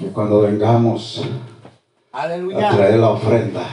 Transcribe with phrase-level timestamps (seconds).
[0.00, 1.22] que cuando vengamos
[2.10, 2.26] a
[2.74, 3.66] traer la ofrenda,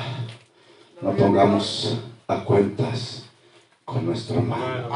[1.02, 3.24] nos pongamos a cuentas
[3.86, 4.90] con nuestro hermano.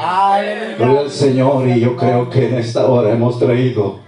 [0.76, 4.00] Gloria al Señor y yo creo que en esta hora hemos traído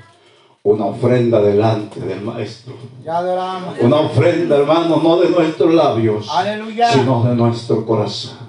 [0.62, 2.74] una ofrenda delante del Maestro.
[3.80, 6.92] Una ofrenda, hermano, no de nuestros labios, Aleluya.
[6.92, 8.44] sino de nuestro corazón.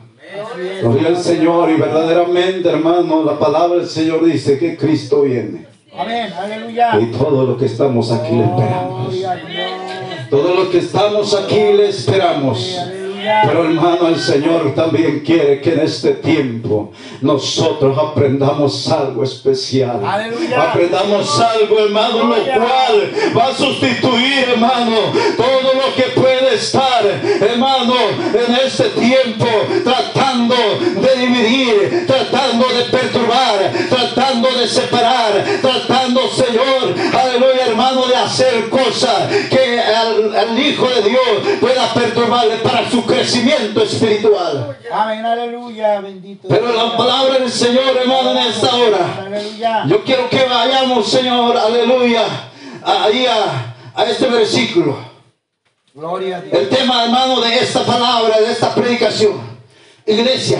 [0.81, 5.74] Gloria al Señor y verdaderamente, hermano, la palabra del Señor dice que Cristo viene.
[5.97, 6.33] Amén.
[6.37, 6.99] Aleluya.
[6.99, 9.07] Y todo lo que estamos aquí le esperamos.
[9.07, 10.29] Gloria a Dios.
[10.29, 12.77] Todo lo que estamos aquí le esperamos.
[13.43, 20.01] Pero hermano, el Señor también quiere que en este tiempo nosotros aprendamos algo especial.
[20.05, 20.69] Aleluya.
[20.69, 24.95] Aprendamos algo, hermano, lo cual va a sustituir, hermano,
[25.37, 27.05] todo lo que puede estar,
[27.41, 27.95] hermano,
[28.33, 29.47] en este tiempo
[29.83, 38.69] tratando de dividir, tratando de perturbar, tratando de separar, tratando, Señor, aleluya, hermano, de hacer
[38.69, 44.77] cosas que al, al Hijo de Dios pueda perturbarle para su crecimiento espiritual.
[44.91, 45.25] Amén.
[45.25, 45.99] Aleluya.
[45.99, 46.47] Bendito.
[46.47, 49.25] Pero la palabra del Señor, hermano, en esta hora.
[49.25, 49.83] Aleluya.
[49.87, 52.23] Yo quiero que vayamos, Señor, aleluya,
[52.83, 55.14] ahí a, a este versículo.
[55.95, 56.53] Gloria a Dios.
[56.59, 59.39] El tema, hermano, de esta palabra, de esta predicación.
[60.05, 60.59] Iglesia,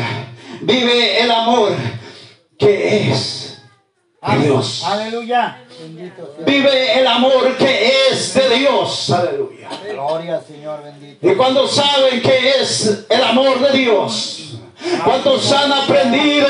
[0.61, 1.73] vive el amor
[2.58, 3.61] que es
[4.22, 4.38] de.
[4.38, 4.81] Dios.
[4.86, 5.61] Aleluya.
[5.78, 6.45] Bendito sea.
[6.45, 9.09] Vive el amor que es de Dios.
[9.09, 9.67] Aleluya.
[9.91, 10.81] Gloria al Señor.
[10.81, 11.30] Bendito.
[11.30, 14.55] Y cuando saben que es el amor de Dios,
[15.03, 16.47] ¿Cuántos han aprendido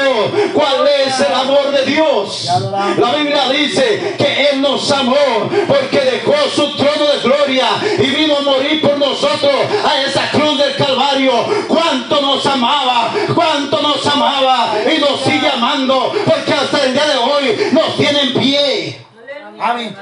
[0.53, 2.49] cuál es el amor de Dios?
[2.97, 8.37] La Biblia dice que Él nos amó porque dejó su trono de gloria y vino
[8.37, 9.53] a morir por nosotros
[9.85, 11.31] a esa cruz del Calvario.
[11.67, 13.13] ¿Cuánto nos amaba?
[13.33, 14.75] ¿Cuánto nos amaba?
[14.93, 19.05] Y nos sigue amando porque hasta el día de hoy nos tiene en pie.
[19.59, 19.95] Amén.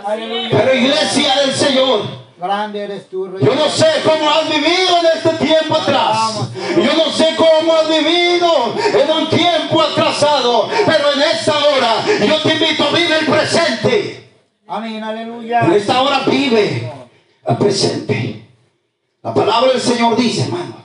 [0.52, 2.02] Pero iglesia del Señor,
[2.44, 3.42] Grande eres tú, Rey.
[3.42, 6.50] yo no sé cómo has vivido en este tiempo atrás.
[6.76, 10.68] Yo no sé cómo has vivido en un tiempo atrasado.
[10.86, 14.30] Pero en esta hora yo te invito a vivir el presente.
[14.68, 15.02] Amén.
[15.02, 15.62] Aleluya.
[15.62, 16.92] En esta hora vive
[17.48, 18.46] el presente.
[19.22, 20.84] La palabra del Señor dice, hermano.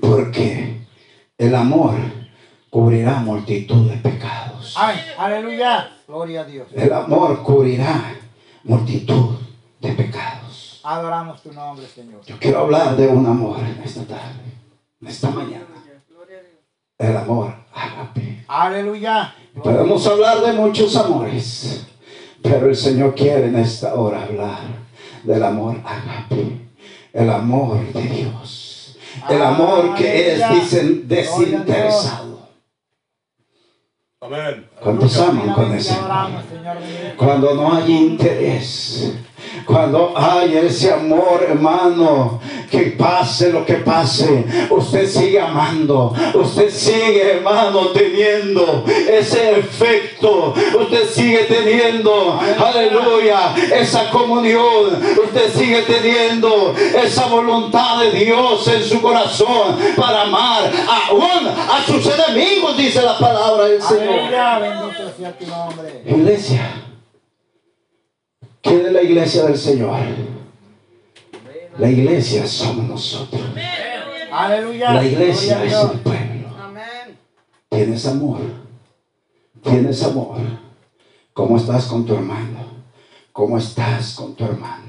[0.00, 0.80] Porque
[1.38, 1.94] el amor
[2.68, 4.74] cubrirá multitud de pecados.
[4.76, 5.04] Amén.
[5.18, 5.88] Aleluya.
[6.08, 6.66] Gloria a Dios.
[6.74, 8.12] El amor cubrirá
[8.64, 9.45] multitud
[9.80, 10.80] de pecados.
[10.84, 12.20] Adoramos tu nombre, Señor.
[12.24, 14.42] Yo quiero hablar de un amor en esta tarde,
[15.00, 15.66] en esta mañana.
[16.98, 18.44] El amor ágape.
[18.48, 19.34] Aleluya.
[19.62, 21.86] Podemos hablar de muchos amores,
[22.42, 24.60] pero el Señor quiere en esta hora hablar
[25.24, 26.68] del amor ágape,
[27.12, 28.96] el amor de Dios,
[29.28, 32.25] el amor que es dicen, desinteresado.
[34.26, 34.66] Amén.
[34.82, 35.94] ¿Cuántos aman con bendito.
[37.16, 39.14] Cuando no hay interés,
[39.64, 47.36] cuando hay ese amor, hermano, que pase lo que pase, usted sigue amando, usted sigue,
[47.36, 58.00] hermano, teniendo ese efecto, usted sigue teniendo, aleluya, esa comunión, usted sigue teniendo esa voluntad
[58.00, 60.70] de Dios en su corazón para amar
[61.08, 64.15] aún a sus enemigos, dice la palabra del Señor.
[64.16, 64.58] Aleluya.
[64.58, 66.02] Bendito sea tu nombre.
[66.06, 66.82] Iglesia.
[68.62, 70.00] ¿Quién es la iglesia del Señor?
[71.78, 73.42] La iglesia somos nosotros.
[74.32, 74.94] Aleluya.
[74.94, 76.48] La iglesia es el pueblo.
[77.68, 78.40] Tienes amor.
[79.62, 80.38] Tienes amor.
[81.32, 82.64] ¿Cómo estás con tu hermano?
[83.32, 84.85] ¿Cómo estás con tu hermano?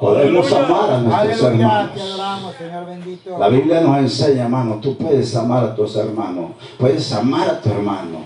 [0.00, 2.18] Podemos amar a nuestros hermanos.
[3.38, 7.68] La Biblia nos enseña, hermano, tú puedes amar a tus hermanos, puedes amar a tu
[7.68, 8.22] hermano,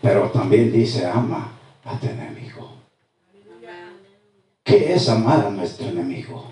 [0.00, 1.50] pero también dice, ama
[1.84, 2.74] a tu enemigo.
[4.62, 6.44] ¿Qué es amar a nuestro enemigo?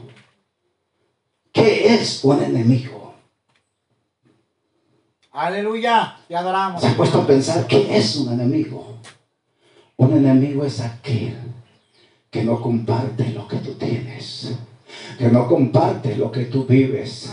[1.53, 3.15] ¿Qué es un enemigo?
[5.31, 6.17] Aleluya.
[6.27, 6.81] Te adoramos.
[6.83, 8.97] ¿Se ha puesto a pensar qué es un enemigo?
[9.99, 11.37] Un enemigo es aquel
[12.37, 14.53] que no comparte lo que tú tienes,
[15.19, 17.31] que no comparte lo que tú vives,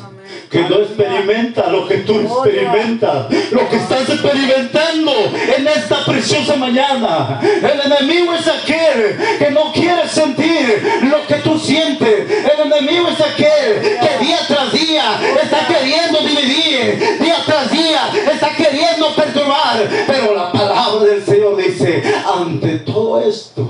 [0.49, 5.11] que no experimenta lo que tú experimentas, lo que estás experimentando
[5.57, 7.41] en esta preciosa mañana.
[7.43, 12.25] El enemigo es aquel que no quiere sentir lo que tú sientes.
[12.29, 18.55] El enemigo es aquel que día tras día está queriendo dividir, día tras día está
[18.55, 19.85] queriendo perturbar.
[20.07, 23.67] Pero la palabra del Señor dice, ante todo esto,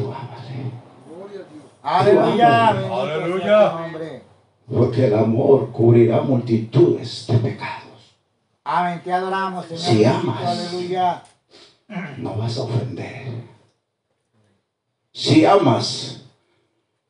[0.00, 0.72] tú ámale.
[1.82, 2.68] Aleluya.
[2.68, 4.20] Aleluya.
[4.66, 8.16] Porque el amor cubrirá multitudes de pecados.
[8.64, 9.00] Amén.
[9.02, 9.82] Te adoramos, Señor.
[9.82, 10.44] Si amas.
[10.44, 11.22] Aleluya.
[12.18, 13.50] no vas a ofender.
[15.12, 16.24] Si amas,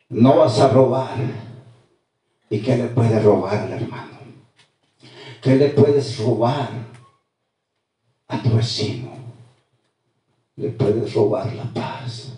[0.09, 1.17] no vas a robar.
[2.49, 4.19] ¿Y qué le puedes robar al hermano?
[5.43, 6.71] ¿Qué le puedes robar
[8.29, 9.11] a tu vecino?
[10.57, 12.30] Le puedes robar la paz.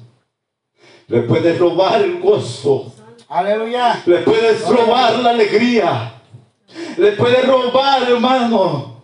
[1.12, 2.90] Le puedes robar el gozo.
[3.28, 4.02] Aleluya.
[4.06, 6.14] Le puedes robar la alegría.
[6.96, 9.02] Le puedes robar, hermano,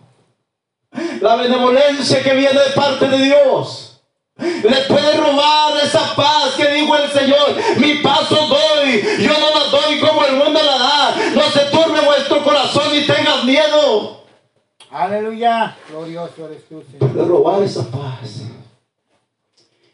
[1.21, 4.01] la benevolencia que viene de parte de Dios.
[4.37, 7.55] Le puede robar esa paz que dijo el Señor.
[7.77, 9.03] Mi paso doy.
[9.19, 11.15] Yo no la doy como el mundo la da.
[11.35, 14.23] No se turbe vuestro corazón y tengas miedo.
[14.89, 15.77] Aleluya.
[15.87, 17.13] Glorioso eres tú, Señor.
[17.13, 18.45] Puede robar esa paz.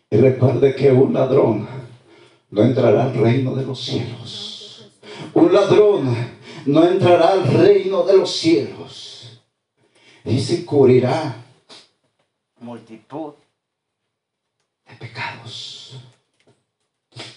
[0.09, 1.84] Y recuerde que un ladrón
[2.55, 4.89] no entrará al reino de los cielos.
[5.33, 6.15] Un ladrón
[6.65, 9.41] no entrará al reino de los cielos.
[10.23, 11.35] Y se cubrirá
[12.61, 13.33] multitud
[14.87, 15.99] de pecados.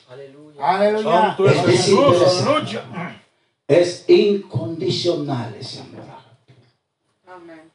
[0.09, 1.03] Aleluya.
[1.03, 2.79] Santo es interesante.
[2.79, 3.23] aleluya.
[3.67, 6.05] Es incondicional ese amor.
[7.27, 7.73] Amén.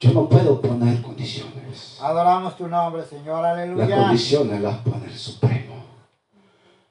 [0.00, 1.59] Yo no puedo poner condiciones.
[2.02, 3.42] Adoramos tu nombre, Señor.
[3.42, 3.96] Las Aleluya.
[3.96, 5.84] condiciones las pone el Supremo.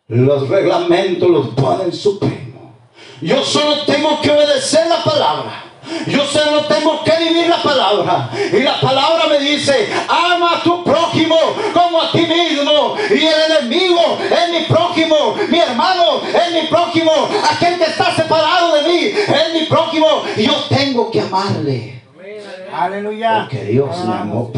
[0.07, 2.73] Los reglamentos los pone el Supremo.
[3.21, 5.63] Yo solo tengo que obedecer la palabra.
[6.07, 8.29] Yo solo tengo que vivir la palabra.
[8.53, 11.35] Y la palabra me dice, ama a tu prójimo
[11.73, 12.95] como a ti mismo.
[13.09, 15.35] Y el enemigo es mi prójimo.
[15.49, 17.11] Mi hermano es mi prójimo.
[17.51, 20.23] Aquel que está separado de mí es mi prójimo.
[20.37, 21.99] Y yo tengo que amarle.
[22.71, 23.47] Aleluya.
[23.49, 24.51] Porque Dios me Adoramos,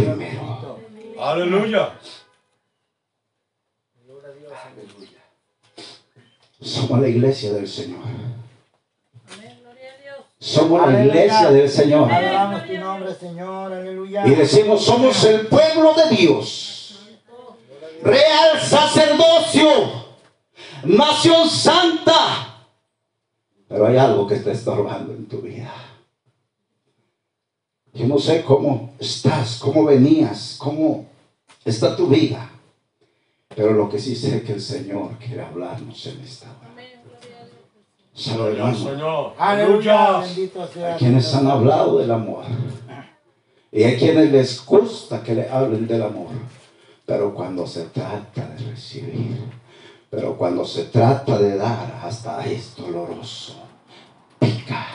[1.21, 1.91] amó Señor primero.
[4.21, 4.53] bendito.
[4.65, 5.21] Aleluya.
[6.61, 7.99] Somos la iglesia del Señor.
[8.03, 9.59] Amén.
[9.61, 10.25] Gloria a Dios.
[10.39, 11.05] Somos la Aleluya.
[11.07, 12.11] iglesia del Señor.
[12.11, 13.73] Adoramos tu nombre, Señor.
[13.73, 14.27] Aleluya.
[14.27, 16.99] Y decimos, somos el pueblo de Dios.
[18.03, 19.69] Real sacerdocio.
[20.83, 22.65] Nación santa.
[23.67, 25.71] Pero hay algo que está estorbando en tu vida.
[27.93, 31.10] Yo no sé cómo estás, cómo venías, cómo
[31.65, 32.49] está tu vida.
[33.55, 36.69] Pero lo que sí sé es que el Señor quiere hablarnos en esta hora.
[36.71, 37.01] Amén.
[37.03, 37.55] Gloria a Dios.
[38.13, 38.91] ¿Sabe, Gloria al hermano?
[38.91, 39.33] Señor.
[39.37, 40.05] Aleluya.
[40.05, 40.19] Aleluya.
[40.19, 40.93] Bendito sea.
[40.93, 42.45] Hay quienes han hablado del amor.
[43.71, 46.27] Y hay quienes les gusta que le hablen del amor.
[47.05, 49.41] Pero cuando se trata de recibir,
[50.09, 53.55] pero cuando se trata de dar, hasta es doloroso.
[54.39, 54.90] Pica.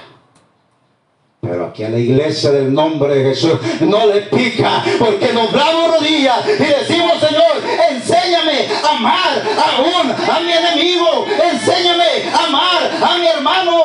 [1.76, 6.40] Aquí a la iglesia del nombre de Jesús no le pica porque nos damos rodillas
[6.46, 7.52] y decimos, Señor,
[7.90, 9.42] enséñame a amar
[9.76, 13.82] aún a mi enemigo, enséñame a amar a mi hermano.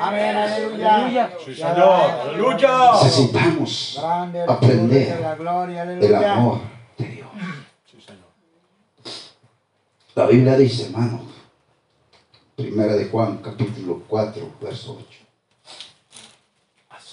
[0.00, 0.36] Amén.
[0.36, 1.30] Aleluya.
[1.44, 2.10] Sí, Señor.
[2.22, 2.92] Aleluya.
[3.04, 4.00] Necesitamos
[4.48, 5.18] aprender
[6.00, 6.60] el amor
[6.96, 7.28] de Dios.
[7.90, 8.24] Sí, Señor.
[10.14, 11.20] La Biblia dice, hermano,
[12.56, 15.17] primera de Juan, capítulo 4, verso 8.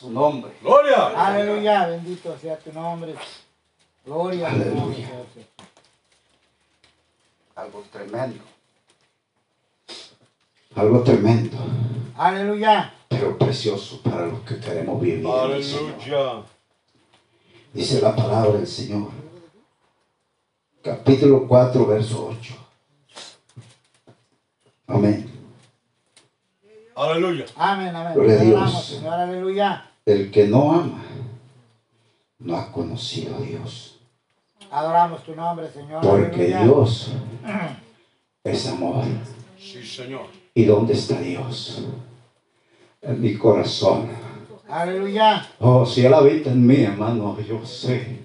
[0.05, 0.51] Su nombre.
[0.61, 1.07] Gloria.
[1.27, 1.87] Aleluya.
[1.87, 3.15] Bendito sea tu nombre.
[4.05, 4.51] Gloria.
[4.51, 5.09] Aleluya.
[7.55, 8.43] Algo tremendo.
[10.75, 11.57] Algo tremendo,
[12.17, 12.93] Aleluya.
[13.07, 15.25] pero precioso para los que queremos vivir.
[15.25, 16.43] Aleluya.
[17.73, 19.09] Dice la palabra del Señor.
[20.83, 22.53] Capítulo 4, verso 8.
[24.87, 25.31] Amén.
[26.95, 27.45] Aleluya.
[27.55, 27.95] Amén.
[27.95, 28.13] Amén.
[28.13, 28.85] Gloria a Dios.
[28.85, 29.13] Señor.
[29.13, 29.94] Aleluya.
[30.05, 31.03] El que no ama,
[32.37, 33.99] no ha conocido a Dios.
[34.69, 36.01] Adoramos tu nombre, Señor.
[36.01, 36.63] Porque Aleluya.
[36.63, 37.11] Dios
[38.43, 39.03] es amor.
[39.57, 40.27] Sí, Señor.
[40.53, 41.85] ¿Y dónde está Dios?
[43.01, 44.09] En mi corazón.
[44.69, 45.47] Aleluya.
[45.59, 48.19] Oh, si Él habita en mí, hermano, yo sé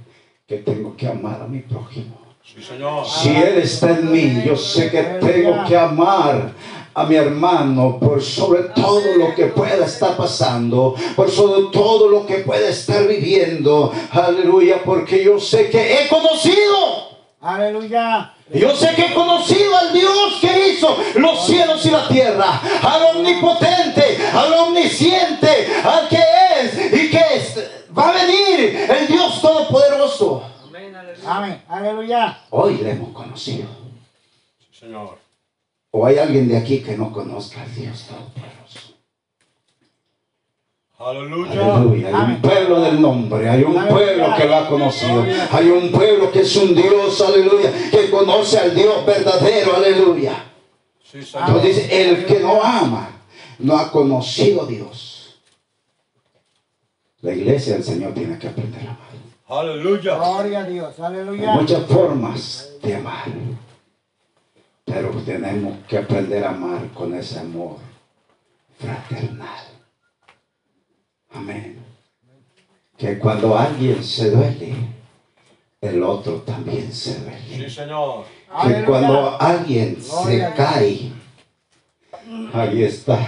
[0.46, 2.18] que tengo que amar a mi prójimo.
[2.42, 3.06] Sí, Señor.
[3.06, 6.52] Si Él está en mí, yo sé que tengo que amar
[6.94, 12.26] a mi hermano por sobre todo lo que pueda estar pasando, por sobre todo lo
[12.26, 13.92] que pueda estar viviendo.
[14.10, 17.10] Aleluya, porque yo sé que he conocido.
[17.40, 18.34] Aleluya.
[18.52, 23.16] Yo sé que he conocido al Dios que hizo los cielos y la tierra, al
[23.16, 26.18] omnipotente, al omnisciente, al que
[26.60, 30.42] es y que es- va a venir, el Dios todopoderoso.
[31.24, 31.62] Amén.
[31.68, 32.38] Aleluya.
[32.50, 33.68] Hoy le hemos conocido.
[34.72, 35.18] Señor.
[35.92, 38.94] ¿O hay alguien de aquí que no conozca al Dios todopoderoso?
[40.98, 41.76] Aleluya.
[41.76, 42.08] Aleluya.
[42.08, 46.30] Hay un pueblo del nombre, hay un pueblo que lo ha conocido, hay un pueblo
[46.30, 50.44] que es un Dios, aleluya, que conoce al Dios verdadero, aleluya.
[51.12, 53.10] Entonces dice, el que no ama,
[53.58, 55.40] no ha conocido a Dios.
[57.22, 59.10] La iglesia del Señor tiene que aprender a amar.
[59.48, 60.16] Aleluya.
[60.16, 61.00] Gloria a Dios.
[61.00, 61.52] Hay Aleluya.
[61.52, 63.24] muchas formas de amar.
[64.92, 67.76] Pero tenemos que aprender a amar con ese amor
[68.78, 69.64] fraternal.
[71.32, 71.78] Amén.
[72.98, 74.74] Que cuando alguien se duele,
[75.80, 77.70] el otro también se Sí, duele.
[77.70, 78.24] Señor.
[78.66, 81.12] Que cuando alguien se cae,
[82.52, 83.18] ahí está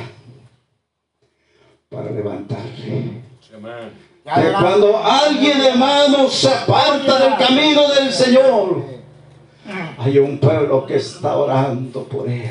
[1.89, 3.23] para levantarle.
[3.41, 9.02] Sí, Que cuando alguien, hermano, se aparta del camino del Señor,
[9.99, 12.51] hay un pueblo que está orando por él.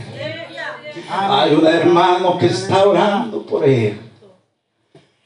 [1.09, 3.99] Hay un hermano que está orando por él.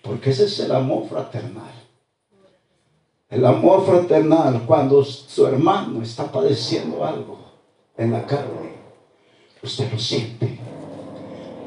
[0.01, 1.73] Porque ese es el amor fraternal.
[3.29, 7.39] El amor fraternal cuando su hermano está padeciendo algo
[7.97, 8.75] en la carne.
[9.63, 10.59] Usted lo siente.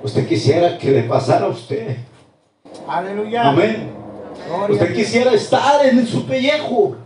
[0.02, 1.96] Usted quisiera que le pasara a usted.
[2.86, 3.48] Aleluya.
[3.48, 3.90] Amén.
[4.46, 6.96] Gloria Usted quisiera estar en su pellejo.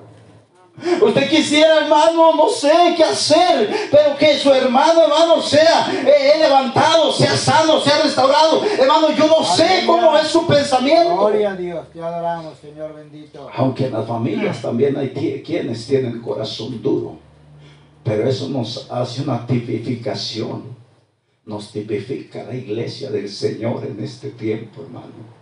[1.00, 7.12] Usted quisiera, hermano, no sé qué hacer, pero que su hermano, hermano, sea eh, levantado,
[7.12, 8.64] sea sano, sea restaurado.
[8.64, 11.14] Hermano, yo no sé cómo es su pensamiento.
[11.14, 11.86] Gloria a Dios.
[11.92, 13.48] Te adoramos, Señor bendito.
[13.54, 15.10] Aunque en las familias también hay
[15.44, 17.18] quienes tienen corazón duro,
[18.02, 20.74] pero eso nos hace una tipificación,
[21.44, 25.41] nos tipifica la iglesia del Señor en este tiempo, hermano.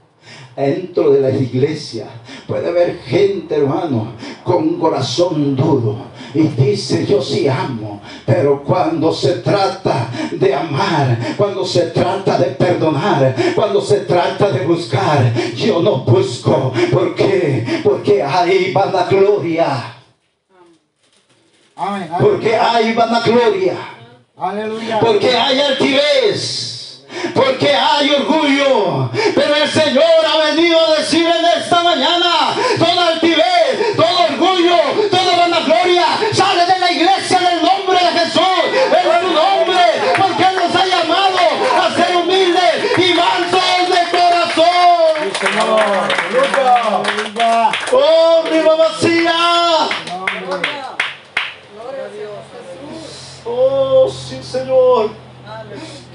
[0.56, 2.06] Dentro de la iglesia
[2.46, 4.12] puede haber gente, hermano,
[4.44, 11.64] con corazón duro y dice yo sí amo, pero cuando se trata de amar, cuando
[11.64, 16.72] se trata de perdonar, cuando se trata de buscar, yo no busco.
[16.92, 17.80] ¿Por qué?
[17.82, 19.96] Porque hay vanagloria.
[22.20, 23.76] Porque hay vanagloria.
[25.00, 26.69] Porque hay altivez.
[27.34, 29.10] Porque hay orgullo.
[29.34, 34.76] Pero el Señor ha venido a decir en esta mañana, toda altivez, todo orgullo,
[35.10, 39.80] toda vanagloria, sale de la iglesia en el nombre de Jesús, en su nombre,
[40.18, 41.38] porque Él nos ha llamado
[41.82, 44.90] a ser humildes y mansos de corazón.
[47.92, 49.32] ¡Oh, mi mamacía!
[50.08, 50.70] Nombre.
[51.74, 52.32] Gloria a Dios.
[52.52, 53.42] Jesús.
[53.44, 55.19] ¡Oh, sí, Señor!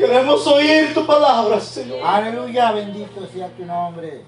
[0.06, 2.00] Queremos oír tu palabra, Señor.
[2.04, 2.72] Aleluya.
[2.74, 4.22] Bendito sea tu nombre.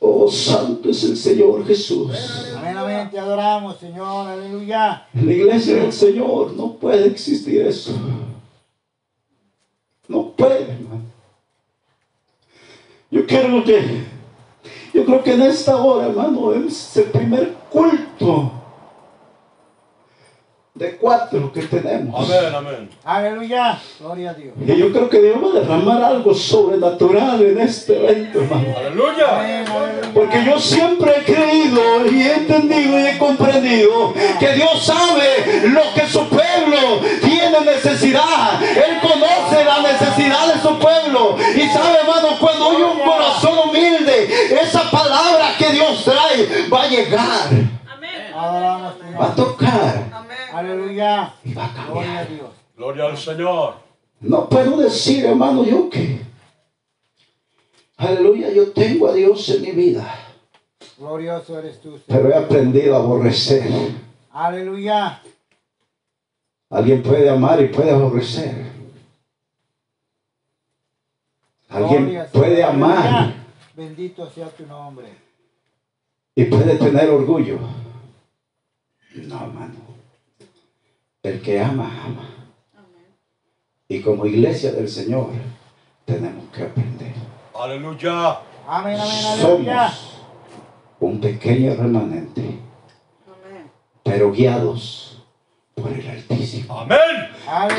[0.00, 2.10] Oh, santo es el Señor Jesús.
[2.56, 3.08] Amén, amén.
[3.08, 4.26] Te adoramos, Señor.
[4.26, 5.06] Aleluya.
[5.14, 7.92] La iglesia del Señor no puede existir eso.
[10.08, 11.02] No puede, hermano.
[13.12, 14.06] Yo quiero que,
[14.92, 18.57] yo creo que en esta hora, hermano, es el primer culto
[20.78, 22.30] de cuatro que tenemos.
[22.30, 22.90] Amén, amén.
[23.04, 23.80] Aleluya.
[23.98, 24.54] Gloria a Dios.
[24.64, 28.74] Y yo creo que Dios va a derramar algo sobrenatural en este evento, hermano.
[28.76, 29.64] Aleluya.
[30.14, 35.82] Porque yo siempre he creído y he entendido y he comprendido que Dios sabe lo
[35.94, 38.62] que su pueblo tiene necesidad.
[38.62, 41.36] Él conoce la necesidad de su pueblo.
[41.56, 44.28] Y sabe, hermano, cuando hay un corazón humilde,
[44.62, 47.48] esa palabra que Dios trae va a llegar,
[51.44, 52.24] Y va a Gloria.
[52.24, 52.50] Dios.
[52.76, 53.74] Gloria al Señor.
[54.20, 56.20] No puedo decir, hermano, yo que,
[57.96, 60.14] aleluya, yo tengo a Dios en mi vida.
[60.98, 62.02] Glorioso eres tú, Señor.
[62.06, 63.70] Pero he aprendido a aborrecer.
[64.32, 65.22] Aleluya.
[66.70, 68.66] Alguien puede amar y puede aborrecer.
[71.68, 72.44] Alguien Gloria, Señor.
[72.46, 73.34] puede amar Aleluya.
[73.76, 75.06] Bendito sea tu nombre.
[76.34, 77.58] y puede tener orgullo.
[79.14, 79.87] No, hermano.
[81.28, 82.26] El que ama, ama.
[83.86, 85.28] Y como iglesia del Señor,
[86.06, 87.12] tenemos que aprender.
[87.54, 88.38] Aleluya.
[88.66, 89.90] Amén, amén, aleluya.
[89.90, 90.22] Somos
[91.00, 92.40] un pequeño remanente,
[93.26, 93.70] Amén.
[94.02, 95.22] pero guiados
[95.74, 96.80] por el Altísimo.
[96.80, 97.28] Amén.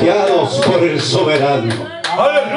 [0.00, 2.00] Guiados por el soberano.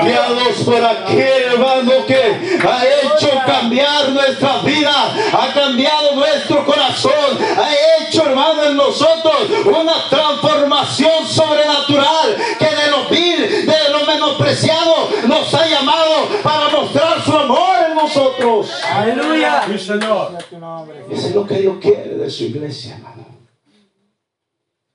[0.03, 7.69] Guiados por aquel hermano que ha hecho cambiar nuestra vida, ha cambiado nuestro corazón, ha
[7.99, 15.53] hecho hermano en nosotros una transformación sobrenatural que de lo vil, de lo menospreciado nos
[15.53, 18.71] ha llamado para mostrar su amor en nosotros.
[18.91, 19.52] Aleluya.
[19.67, 20.37] Sí, Señor.
[21.09, 23.25] Eso es lo que Dios quiere de su iglesia, hermano.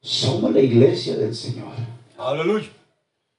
[0.00, 1.72] Somos la iglesia del Señor.
[2.16, 2.68] Aleluya.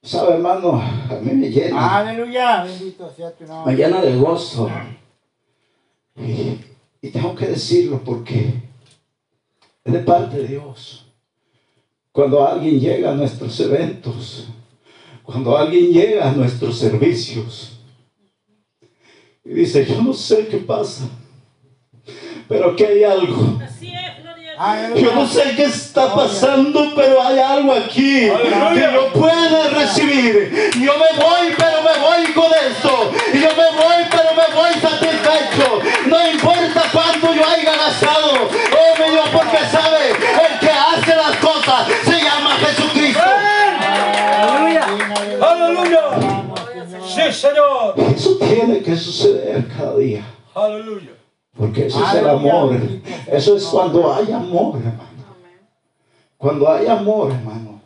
[0.01, 0.81] ¿Sabe, hermano?
[0.81, 1.97] A mí me llena.
[1.97, 2.63] Aleluya.
[2.63, 3.75] Bendito sea tu me nombre.
[3.75, 4.69] llena de gozo.
[6.15, 6.59] Y,
[7.01, 8.53] y tengo que decirlo porque
[9.83, 11.05] es de parte de Dios.
[12.11, 14.47] Cuando alguien llega a nuestros eventos,
[15.23, 17.78] cuando alguien llega a nuestros servicios
[19.45, 21.03] y dice, yo no sé qué pasa,
[22.47, 23.59] pero que hay algo.
[23.63, 23.93] Así
[25.01, 28.29] Yo no sé qué está pasando, pero hay algo aquí
[28.73, 30.71] que yo puedo recibir.
[30.73, 33.11] Yo me voy, pero me voy con esto.
[33.33, 35.79] Yo me voy, pero me voy satisfecho.
[36.07, 38.49] No importa cuánto yo haya gastado.
[38.49, 43.23] Oh, mi Dios, porque sabe, el que hace las cosas se llama Jesucristo.
[44.41, 44.87] Aleluya.
[45.41, 46.01] Aleluya.
[47.07, 47.95] Sí, Señor.
[48.39, 50.25] Tiene que suceder cada día.
[50.55, 51.11] Aleluya.
[51.57, 52.77] Porque eso es el amor.
[53.27, 55.09] Eso es cuando hay amor, hermano.
[56.37, 57.81] Cuando hay amor, hermano.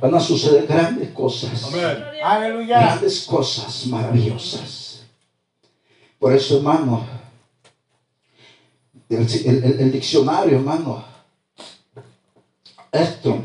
[0.00, 1.64] Van a suceder grandes cosas.
[1.72, 2.04] Amén.
[2.22, 2.80] Aleluya.
[2.80, 5.04] Grandes cosas maravillosas.
[6.18, 7.04] Por eso, hermano,
[9.08, 11.04] el, el- el- el diccionario, hermano,
[12.92, 13.38] esto,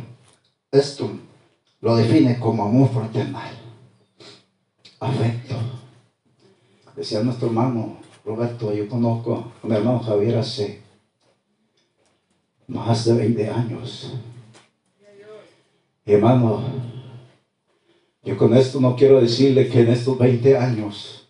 [0.72, 1.10] esto
[1.82, 3.52] lo define como amor fraternal,
[5.00, 5.56] afecto.
[6.98, 10.82] Decía nuestro hermano Roberto, yo conozco a mi hermano Javier hace
[12.68, 14.14] más de 20 años.
[16.08, 16.64] Hermano,
[18.24, 21.28] yo con esto no quiero decirle que en estos 20 años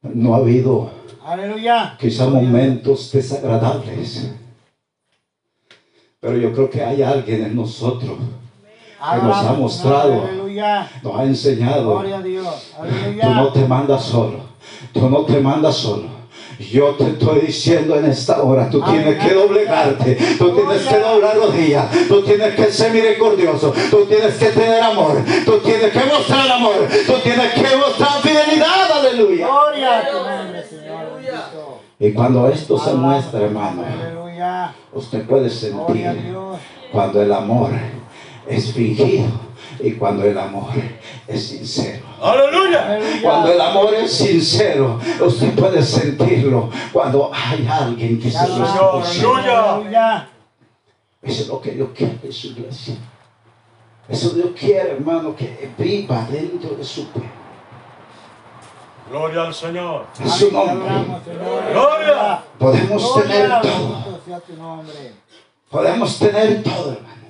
[0.00, 0.90] no ha habido
[1.22, 1.94] Aleluya.
[2.00, 4.30] quizá momentos desagradables.
[6.18, 8.16] Pero yo creo que hay alguien en nosotros
[8.98, 9.58] Adoramos, ha Señor.
[9.58, 10.22] mostrado.
[10.24, 10.90] Aleluya.
[11.02, 12.02] nos ha enseñado.
[12.02, 14.51] Tú no te mandas solo.
[14.92, 16.22] Tú no te mandas solo.
[16.58, 21.36] Yo te estoy diciendo en esta hora, tú tienes que doblegarte, tú tienes que doblar
[21.36, 26.50] rodillas, tú tienes que ser misericordioso, tú tienes que tener amor, tú tienes que mostrar
[26.50, 29.46] amor, tú tienes que mostrar fidelidad, aleluya.
[29.46, 30.92] Gloria a tu nombre, Señor.
[31.98, 33.82] Y cuando esto se muestra, hermano,
[34.92, 36.34] usted puede sentir
[36.92, 37.70] cuando el amor
[38.46, 39.24] es fingido
[39.82, 40.70] y cuando el amor
[41.26, 42.04] es sincero.
[42.22, 42.98] Aleluya.
[43.20, 46.70] Cuando el amor es sincero, usted puede sentirlo.
[46.92, 50.28] Cuando hay alguien que se aleluya.
[51.20, 52.94] Eso es lo que Dios quiere en su iglesia.
[54.08, 57.30] Eso Dios quiere, hermano, que viva dentro de su pueblo.
[59.08, 60.06] Gloria al Señor.
[60.18, 60.88] En su nombre.
[61.72, 62.42] Gloria.
[62.58, 64.04] Podemos tener todo.
[65.70, 67.21] Podemos tener todo, hermano.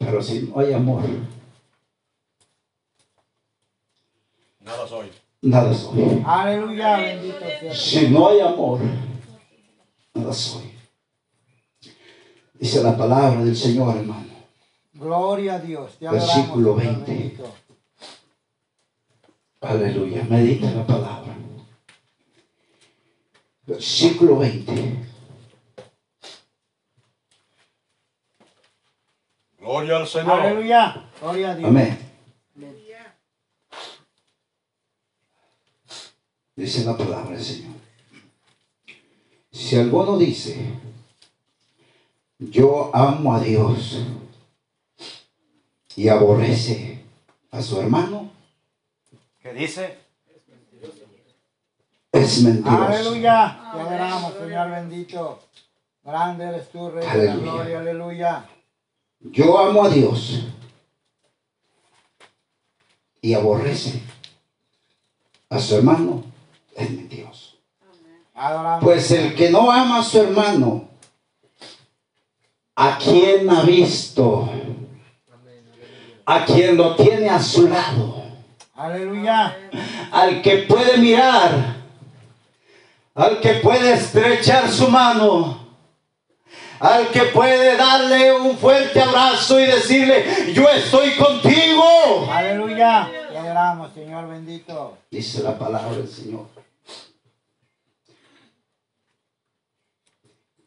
[0.00, 1.02] Pero si no hay amor,
[4.60, 5.10] Nada soy.
[5.42, 6.22] nada soy.
[6.26, 6.96] Aleluya.
[6.98, 8.80] Bendito sea Si no hay amor,
[10.14, 10.72] nada soy.
[12.54, 14.26] Dice la palabra del Señor, hermano.
[14.94, 15.96] Gloria a Dios.
[15.98, 17.12] Te adoramos, Versículo Señor 20.
[17.12, 17.54] bendito.
[19.60, 20.24] Aleluya.
[20.28, 21.36] Medita la palabra.
[23.66, 25.09] Versículo 20.
[29.60, 30.40] Gloria al Señor.
[30.40, 31.04] Aleluya.
[31.20, 31.68] Gloria a Dios.
[31.68, 31.98] Amén.
[36.56, 37.74] Dice la palabra del Señor.
[39.50, 40.74] Si alguno dice,
[42.38, 44.02] yo amo a Dios
[45.96, 47.02] y aborrece
[47.50, 48.30] a su hermano,
[49.42, 49.98] ¿Qué dice?
[52.12, 52.82] es mentiroso.
[52.84, 53.70] Aleluya.
[53.72, 55.42] Te adoramos, Señor bendito.
[56.04, 57.52] Grande eres tú, Rey de la Aleluya.
[57.52, 57.78] gloria.
[57.80, 58.48] Aleluya.
[59.20, 60.40] Yo amo a Dios
[63.20, 64.00] y aborrece
[65.50, 66.24] a su hermano,
[66.74, 67.56] es mentiroso.
[68.80, 70.88] Pues el que no ama a su hermano,
[72.74, 74.48] ¿a quien ha visto?
[76.24, 78.22] A quien lo tiene a su lado,
[78.74, 79.54] Aleluya.
[80.12, 81.76] al que puede mirar,
[83.14, 85.59] al que puede estrechar su mano,
[86.80, 92.26] al que puede darle un fuerte abrazo y decirle, yo estoy contigo.
[92.30, 93.10] Aleluya.
[93.30, 94.96] Te adoramos, Señor bendito.
[95.10, 96.46] Dice la palabra del Señor.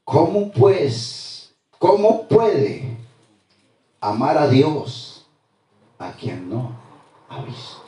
[0.04, 2.96] ¿Cómo pues, cómo puede
[4.00, 5.26] amar a Dios
[5.98, 6.78] a quien no
[7.30, 7.83] ha visto?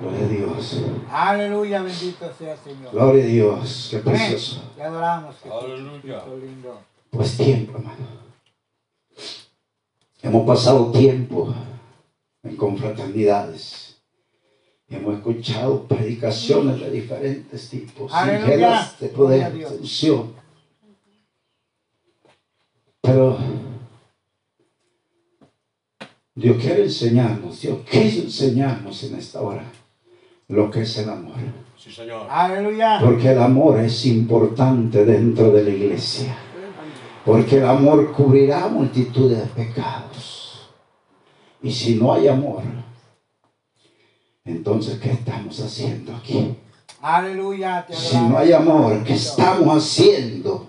[0.00, 0.80] Gloria a Dios.
[1.10, 1.82] Aleluya.
[1.82, 2.90] Bendito sea, Señor.
[2.90, 3.88] Gloria a Dios.
[3.90, 4.62] Qué precioso.
[4.74, 5.36] Te adoramos.
[5.44, 6.24] Aleluya.
[6.40, 6.80] Lindo.
[7.10, 8.20] Pues tiempo, hermano.
[10.22, 11.54] Hemos pasado tiempo
[12.42, 13.98] en confraternidades.
[14.88, 18.44] Hemos escuchado predicaciones de diferentes tipos, Aleluya.
[18.44, 20.24] singelas de poder, de.
[23.02, 23.38] Pero
[26.34, 29.64] Dios quiere enseñarnos, Dios quiso enseñarnos en esta hora
[30.50, 31.36] lo que es el amor.
[31.78, 32.26] Sí, Señor.
[32.28, 32.98] Aleluya.
[33.02, 36.36] Porque el amor es importante dentro de la iglesia.
[37.24, 40.68] Porque el amor cubrirá multitud de pecados.
[41.62, 42.62] Y si no hay amor,
[44.44, 46.56] entonces ¿qué estamos haciendo aquí?
[47.00, 50.66] Aleluya, te Si no hay amor, ¿qué estamos haciendo?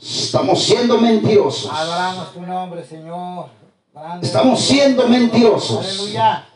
[0.00, 1.70] Estamos siendo mentirosos.
[1.72, 3.46] Adoramos tu nombre, Señor.
[3.94, 5.86] Grande Estamos siendo mentirosos.
[5.86, 6.48] Aleluya.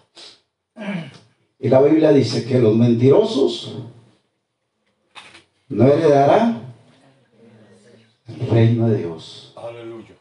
[1.63, 3.75] Y la Biblia dice que los mentirosos
[5.69, 6.75] no heredarán
[8.27, 9.53] el reino de Dios.
[9.55, 10.17] Aleluya.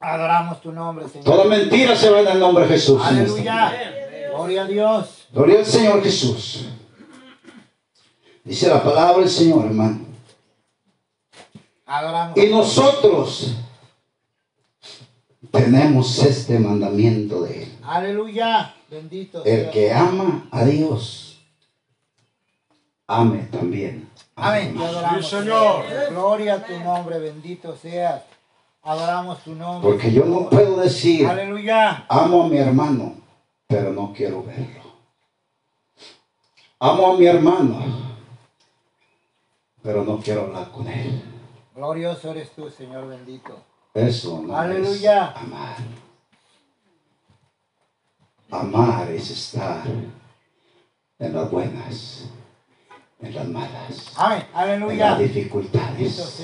[0.00, 1.24] Adoramos tu nombre, Señor.
[1.24, 3.00] Toda mentira se va en el nombre de Jesús.
[3.00, 3.72] Aleluya.
[4.34, 5.28] Gloria a Dios.
[5.32, 6.66] Gloria al Señor Jesús.
[8.42, 10.00] Dice la palabra del Señor, hermano.
[11.86, 12.36] Adoramos.
[12.36, 13.54] Y nosotros
[15.52, 17.72] tenemos este mandamiento de Él.
[17.84, 18.74] Aleluya.
[18.92, 21.40] Bendito El que ama a Dios,
[23.06, 24.06] ame también.
[24.36, 24.76] Amén.
[24.78, 25.26] adoramos.
[25.26, 25.84] Sí, Señor.
[26.10, 27.18] Gloria a tu nombre.
[27.18, 28.22] Bendito seas.
[28.82, 29.90] Adoramos tu nombre.
[29.90, 32.04] Porque yo no puedo decir, Aleluya.
[32.06, 33.14] amo a mi hermano,
[33.66, 34.82] pero no quiero verlo.
[36.78, 37.80] Amo a mi hermano,
[39.82, 41.22] pero no quiero hablar con él.
[41.74, 43.56] Glorioso eres tú, Señor bendito.
[43.94, 45.32] Eso no Aleluya.
[45.34, 45.76] es amar.
[48.52, 49.82] Amar es estar
[51.18, 52.24] en las buenas,
[53.22, 54.44] en las malas, Amén.
[54.54, 56.40] en las dificultades,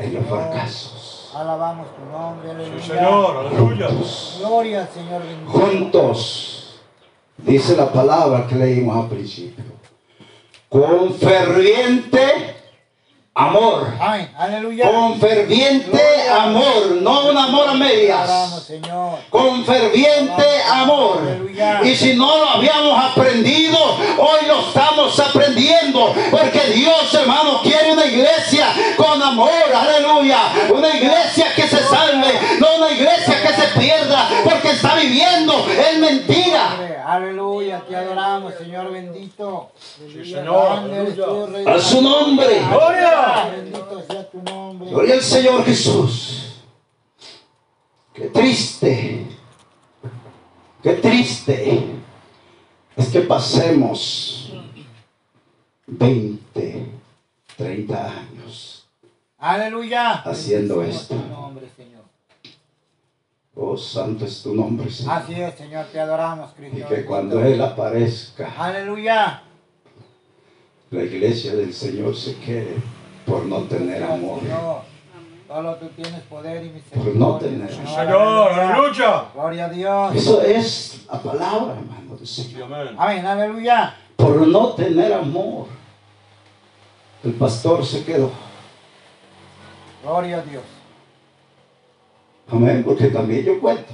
[0.00, 1.30] en los fracasos.
[1.32, 2.50] Alabamos tu nombre.
[2.50, 2.82] Sí, Aleluya.
[2.82, 3.46] Señor.
[3.46, 3.86] Aleluya.
[3.88, 5.50] Juntos, Gloria al Señor bendito.
[5.52, 6.80] juntos,
[7.38, 9.64] dice la palabra que leímos al principio,
[10.68, 12.49] con ferviente
[13.34, 13.86] amor.
[14.36, 14.90] Aleluya.
[14.90, 18.70] Con ferviente amor, no un amor a medias.
[19.30, 21.20] Con ferviente amor.
[21.84, 23.78] Y si no lo habíamos aprendido,
[24.18, 26.14] hoy lo estamos aprendiendo.
[26.30, 28.66] Porque Dios, hermano, quiere una iglesia
[28.96, 29.50] con amor.
[29.74, 30.38] Aleluya.
[30.70, 33.09] Una iglesia que se salve, no una iglesia
[34.80, 37.04] está viviendo en mentira.
[37.06, 39.72] Aleluya, te adoramos, Señor bendito.
[40.00, 42.60] Aleluya, Señor, A su nombre.
[42.66, 43.50] Gloria.
[43.54, 44.90] Bendito sea tu nombre.
[44.90, 46.62] Gloria al Señor Jesús.
[48.14, 49.26] Qué triste.
[50.82, 51.84] Qué triste
[52.96, 54.54] es que pasemos
[55.86, 56.86] 20,
[57.54, 58.88] 30 años.
[59.36, 60.22] Aleluya.
[60.22, 61.16] Haciendo esto.
[63.56, 65.12] Oh, santo es tu nombre, Señor.
[65.14, 66.78] Así es, Señor, te adoramos, Cristo.
[66.78, 69.42] Y que cuando Él aparezca, Aleluya.
[70.90, 72.76] la iglesia del Señor se quede
[73.26, 74.40] por no tener amor.
[74.40, 74.90] Señor,
[75.48, 77.18] Solo tú tienes poder y Por misericordia.
[77.18, 77.68] no tener.
[77.70, 78.52] Sí, Señor.
[78.52, 79.24] Aleluya.
[79.34, 80.14] Gloria a Dios.
[80.14, 82.72] Eso es la palabra, hermano del Señor.
[82.72, 82.94] amén.
[82.96, 83.96] Amén, aleluya.
[84.14, 85.66] por no tener amor.
[87.24, 88.30] El pastor se quedó.
[90.04, 90.62] Gloria a Dios.
[92.50, 93.92] Amén, porque también yo cuento.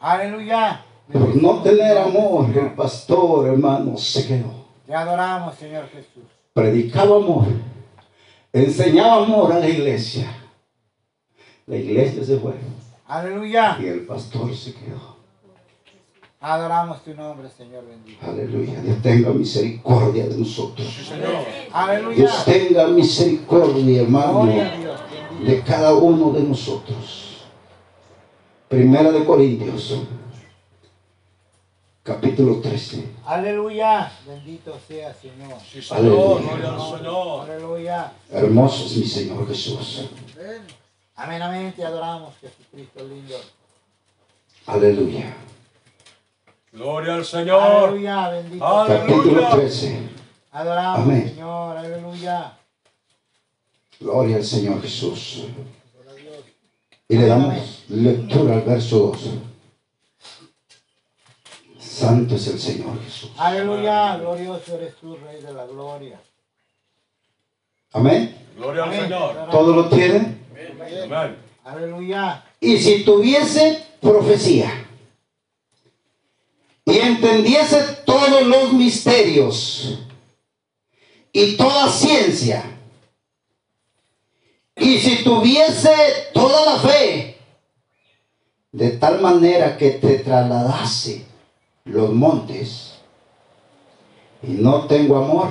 [0.00, 0.84] Aleluya.
[1.12, 4.52] Por no tener amor, el pastor, hermano, se quedó.
[4.86, 6.24] Te adoramos, Señor Jesús.
[6.52, 7.46] Predicaba amor.
[8.52, 10.32] Enseñaba amor a la iglesia.
[11.66, 12.52] La iglesia se fue.
[13.06, 13.78] Aleluya.
[13.80, 15.12] Y el pastor se quedó.
[16.40, 18.18] Adoramos tu nombre, Señor bendito.
[18.26, 18.80] Aleluya.
[18.82, 20.88] Dios tenga misericordia de nosotros.
[21.08, 21.44] Señor.
[21.72, 22.16] Aleluya.
[22.16, 24.46] Dios tenga misericordia, hermano.
[25.46, 27.21] De cada uno de nosotros.
[28.72, 29.98] Primera de Corintios,
[32.02, 33.06] capítulo 13.
[33.26, 34.10] Aleluya.
[34.26, 35.58] Bendito sea, Señor.
[35.60, 36.40] Sí, Señor.
[36.40, 36.56] Aleluya.
[36.56, 37.50] Gloria al Señor.
[37.50, 38.12] Aleluya.
[38.30, 40.08] Hermoso es mi Señor Jesús.
[41.16, 41.74] Amén, amén.
[41.76, 43.36] Te adoramos, Jesucristo lindo.
[44.64, 45.36] Aleluya.
[46.72, 47.60] Gloria al Señor.
[47.60, 48.28] Aleluya.
[48.30, 48.66] Bendito.
[48.66, 49.06] Aleluya.
[49.06, 50.08] Capítulo 13.
[50.52, 51.28] Adoramos, Amén.
[51.28, 51.76] Señor.
[51.76, 52.58] Aleluya.
[54.00, 55.44] Gloria al Señor Jesús.
[57.08, 59.30] Y le damos lectura al verso 2.
[61.78, 63.30] Santo es el Señor Jesús.
[63.36, 64.16] Aleluya.
[64.16, 66.20] Glorioso eres tú, Rey de la gloria.
[67.92, 68.34] Amén.
[68.56, 69.00] Gloria al.
[69.02, 69.50] Señor.
[69.50, 70.40] ¿Todo lo tienen?
[71.04, 71.36] Amén.
[71.64, 72.44] Aleluya.
[72.60, 74.72] Y si tuviese profecía
[76.84, 79.98] y entendiese todos los misterios
[81.32, 82.71] y toda ciencia,
[84.82, 85.90] y si tuviese
[86.34, 87.36] toda la fe,
[88.72, 91.24] de tal manera que te trasladase
[91.84, 92.94] los montes,
[94.42, 95.50] y no tengo amor,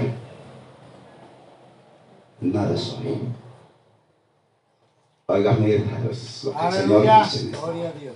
[2.42, 3.20] nada soy.
[5.28, 5.80] Oiga, mira,
[6.88, 8.14] lo que el Señor dice.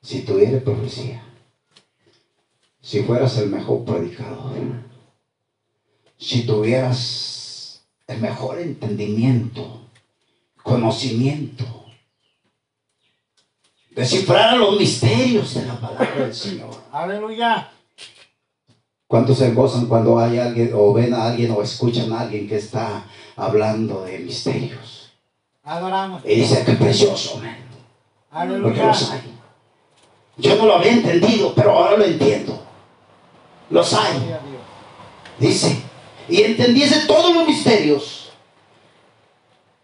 [0.00, 1.22] si tuvieras profecía,
[2.80, 4.54] si fueras el mejor predicador,
[6.16, 9.89] si tuvieras el mejor entendimiento,
[10.62, 11.64] conocimiento,
[13.90, 17.70] descifrar los misterios de la palabra del Señor, Aleluya.
[19.06, 22.56] ¿Cuántos se gozan cuando hay alguien o ven a alguien o escuchan a alguien que
[22.56, 25.10] está hablando de misterios?
[25.64, 26.22] Adoramos.
[26.24, 27.56] Y dice, qué precioso, man.
[28.30, 28.86] Porque Aleluya.
[28.86, 29.20] los hay.
[30.36, 32.62] Yo no lo había entendido, pero ahora lo entiendo.
[33.68, 34.36] Los hay.
[35.40, 35.82] Dice,
[36.28, 38.19] y entendiese todos los misterios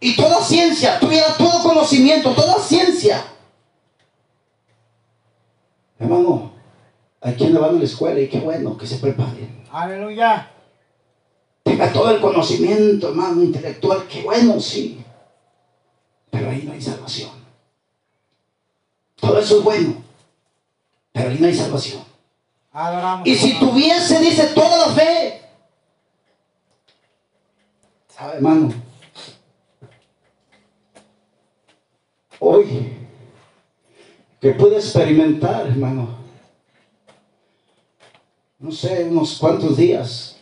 [0.07, 3.27] y toda ciencia, tuviera todo conocimiento, toda ciencia.
[5.99, 6.53] Hermano,
[7.21, 9.65] hay quienes van a la escuela y qué bueno que se preparen.
[9.73, 10.49] Aleluya.
[11.65, 15.05] Tenga todo el conocimiento, hermano, intelectual, qué bueno, sí.
[16.31, 17.33] Pero ahí no hay salvación.
[19.17, 20.05] Todo eso es bueno,
[21.11, 22.05] pero ahí no hay salvación.
[22.71, 23.27] Adoramos.
[23.27, 25.43] Y si tuviese, dice, toda la fe.
[28.07, 28.86] ¿Sabe, hermano?
[32.39, 32.93] Hoy,
[34.41, 36.09] que pude experimentar, hermano,
[38.59, 40.37] no sé, unos cuantos días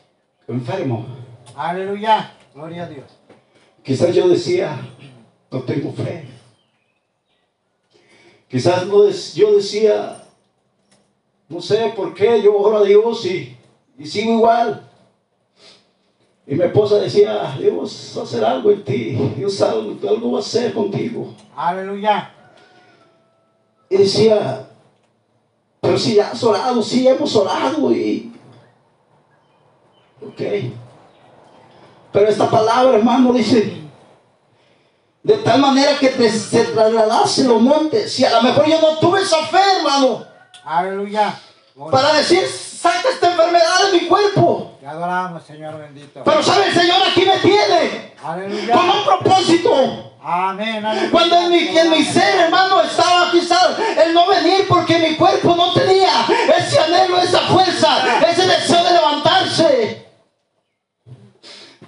[0.48, 1.07] enfermo.
[1.54, 2.33] Aleluya.
[2.54, 3.07] Gloria a Dios.
[3.83, 4.80] Quizás yo decía,
[5.50, 6.28] no tengo fe.
[8.48, 10.24] Quizás no des- yo decía,
[11.48, 13.57] no sé por qué, yo oro a Dios y,
[13.98, 14.88] y sigo igual.
[16.46, 20.38] Y mi esposa decía, Dios va a hacer algo en ti, Dios algo, algo va
[20.38, 21.35] a hacer contigo.
[21.57, 22.30] Aleluya.
[23.88, 24.66] Y decía,
[25.80, 28.33] pero si ya has orado, sí hemos orado y...
[30.20, 30.40] Ok.
[32.12, 33.83] Pero esta palabra, hermano, dice,
[35.22, 38.18] de tal manera que te, se trasladase los montes.
[38.20, 40.24] Y a lo mejor yo no tuve esa fe, hermano,
[40.64, 41.38] Aleluya.
[41.90, 42.40] Para decir,
[42.85, 44.77] saca esta enfermedad de mi cuerpo.
[44.79, 46.23] Te adoramos, Señor bendito.
[46.23, 48.75] Pero sabe, el Señor aquí me tiene Aleluya.
[48.75, 50.12] con un propósito.
[50.23, 50.85] Amén.
[50.85, 51.11] Aleluya.
[51.11, 55.57] Cuando en mi, en mi ser, hermano, estaba quizás el no venir porque mi cuerpo
[55.57, 56.27] no tenía
[56.59, 60.05] ese anhelo, esa fuerza, ese deseo de levantarse.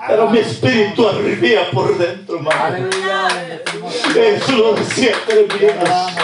[0.09, 2.89] Pero mi espíritu arribía por dentro, hermano.
[4.17, 6.17] Eso lo decía Te Jeremías.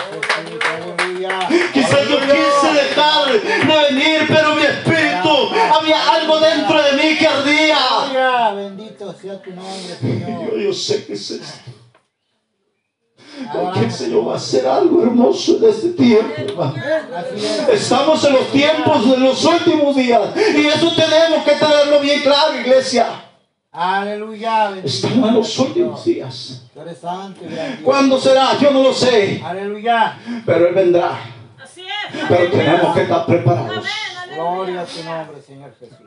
[1.93, 7.27] Quizás yo quise dejar de venir, pero mi espíritu, había algo dentro de mí que
[7.27, 8.53] ardía.
[8.55, 10.59] Bendito sea tu nombre, Señor.
[10.59, 11.71] Yo, sé que es esto.
[13.53, 13.93] Porque el.
[13.93, 16.73] Señor va a hacer algo hermoso en este tiempo.
[17.71, 22.59] Estamos en los tiempos de los últimos días y eso tenemos que tenerlo bien claro,
[22.59, 23.07] iglesia.
[23.71, 24.77] Aleluya.
[24.85, 26.63] Estamos en los últimos días.
[27.83, 28.59] ¿Cuándo será?
[28.59, 30.19] Yo no lo sé, Aleluya.
[30.45, 31.32] pero Él vendrá.
[32.29, 33.85] Pero tenemos que estar preparados.
[34.35, 35.99] Gloria a tu nombre, Señor Jesús.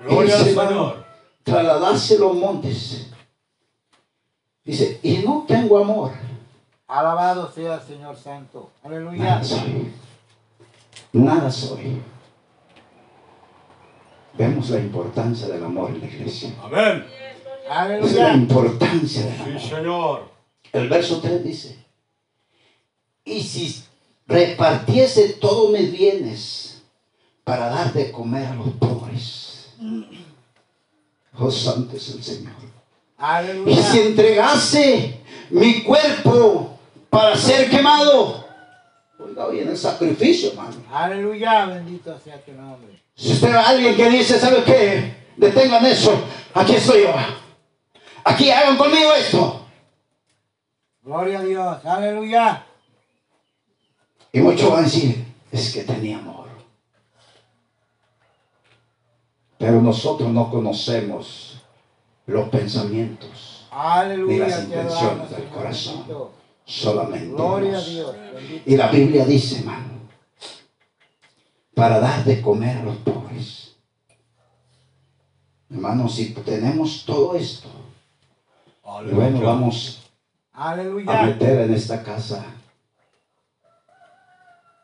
[0.00, 1.06] Gloria al Señor.
[1.42, 3.10] Trasladarse los montes.
[4.64, 6.12] Dice, y no tengo amor.
[6.86, 8.70] Alabado sea el Señor Santo.
[8.84, 9.24] Aleluya.
[9.24, 9.92] Nada soy.
[11.12, 12.02] Nada soy.
[14.34, 16.54] Vemos la importancia del amor en la iglesia.
[16.62, 17.04] Amén.
[17.08, 18.32] Es la Aleluya.
[18.34, 19.60] importancia del amor.
[19.60, 20.32] Sí, Señor.
[20.72, 21.84] El verso 3 dice,
[23.24, 23.84] y si
[24.32, 26.82] repartiese todos mis bienes
[27.44, 29.68] para dar de comer a los pobres.
[31.38, 32.52] Oh, santo es el Señor.
[32.62, 34.02] Y si Aleluya.
[34.06, 38.44] entregase mi cuerpo para ser quemado.
[39.18, 40.76] Oiga bien el sacrificio, hermano.
[40.92, 41.66] Aleluya.
[41.66, 43.00] Bendito sea tu nombre.
[43.14, 45.14] Si usted ve a alguien que dice, ¿sabe qué?
[45.36, 46.12] Detengan eso.
[46.54, 47.14] Aquí estoy yo.
[48.24, 49.66] Aquí hagan conmigo esto.
[51.02, 51.84] Gloria a Dios.
[51.84, 52.66] Aleluya.
[54.32, 56.48] Y muchos van a decir, es que tenía amor.
[59.58, 61.62] Pero nosotros no conocemos
[62.26, 64.32] los pensamientos, Aleluya.
[64.32, 66.04] Ni las intenciones del corazón.
[66.64, 68.16] solamente Gloria a Dios.
[68.66, 69.92] Y la Biblia dice, hermano,
[71.74, 73.76] para dar de comer a los pobres.
[75.70, 77.68] Hermano, si tenemos todo esto,
[78.82, 79.44] bueno, Aleluya.
[79.44, 80.10] vamos
[80.52, 82.44] a meter en esta casa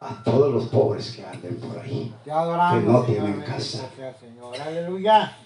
[0.01, 2.15] a todos los pobres que anden por ahí.
[2.31, 2.85] Adoramos.
[2.85, 3.89] que no tienen casa.
[4.21, 4.61] Señor.
[4.61, 5.37] Aleluya.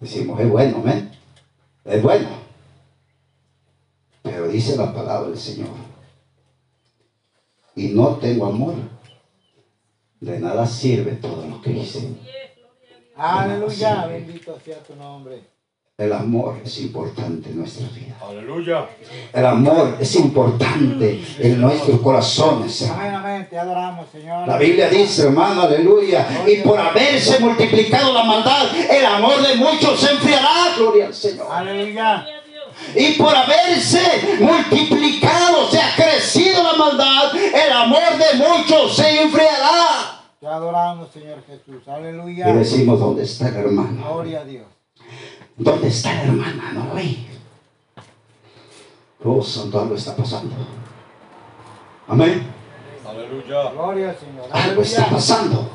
[0.00, 1.10] Decimos, es bueno, ¿ven?
[1.84, 2.28] Es bueno.
[4.22, 5.68] Pero dice la palabra del Señor.
[7.74, 8.74] Y no tengo amor.
[10.20, 12.16] De nada sirve todo lo que hice.
[13.16, 14.06] Aleluya.
[14.06, 15.53] Bendito sea tu nombre.
[15.96, 18.16] El amor es importante en nuestra vida.
[18.20, 18.84] Aleluya.
[19.32, 22.90] El amor es importante en nuestros corazones.
[22.90, 23.46] Amén, amén.
[23.48, 24.48] Te adoramos, Señor.
[24.48, 30.00] La Biblia dice, hermano, aleluya, y por haberse multiplicado la maldad, el amor de muchos
[30.00, 31.46] se enfriará, gloria al Señor.
[31.48, 32.26] Aleluya.
[32.96, 34.00] Y por haberse
[34.40, 40.24] multiplicado, se ha crecido la maldad, el amor de muchos se enfriará.
[40.40, 41.84] Te adoramos, Señor Jesús.
[41.86, 42.52] Y Aleluya.
[42.52, 44.02] decimos, ¿dónde está el hermano?
[44.04, 44.64] Gloria a Dios.
[45.56, 46.72] ¿Dónde está la hermana?
[46.72, 47.16] No lo ve.
[49.22, 50.54] Oh, santo, algo está pasando.
[52.08, 52.46] Amén.
[53.06, 53.70] Aleluya.
[53.70, 54.46] Gloria al Señor.
[54.50, 55.68] Algo está pasando.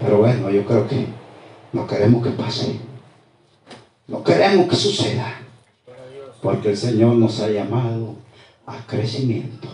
[0.00, 1.06] Pero bueno, yo creo que
[1.72, 2.80] no queremos que pase.
[4.06, 5.40] No queremos que suceda.
[6.42, 8.14] Porque el Señor nos ha llamado
[8.66, 9.68] a crecimiento.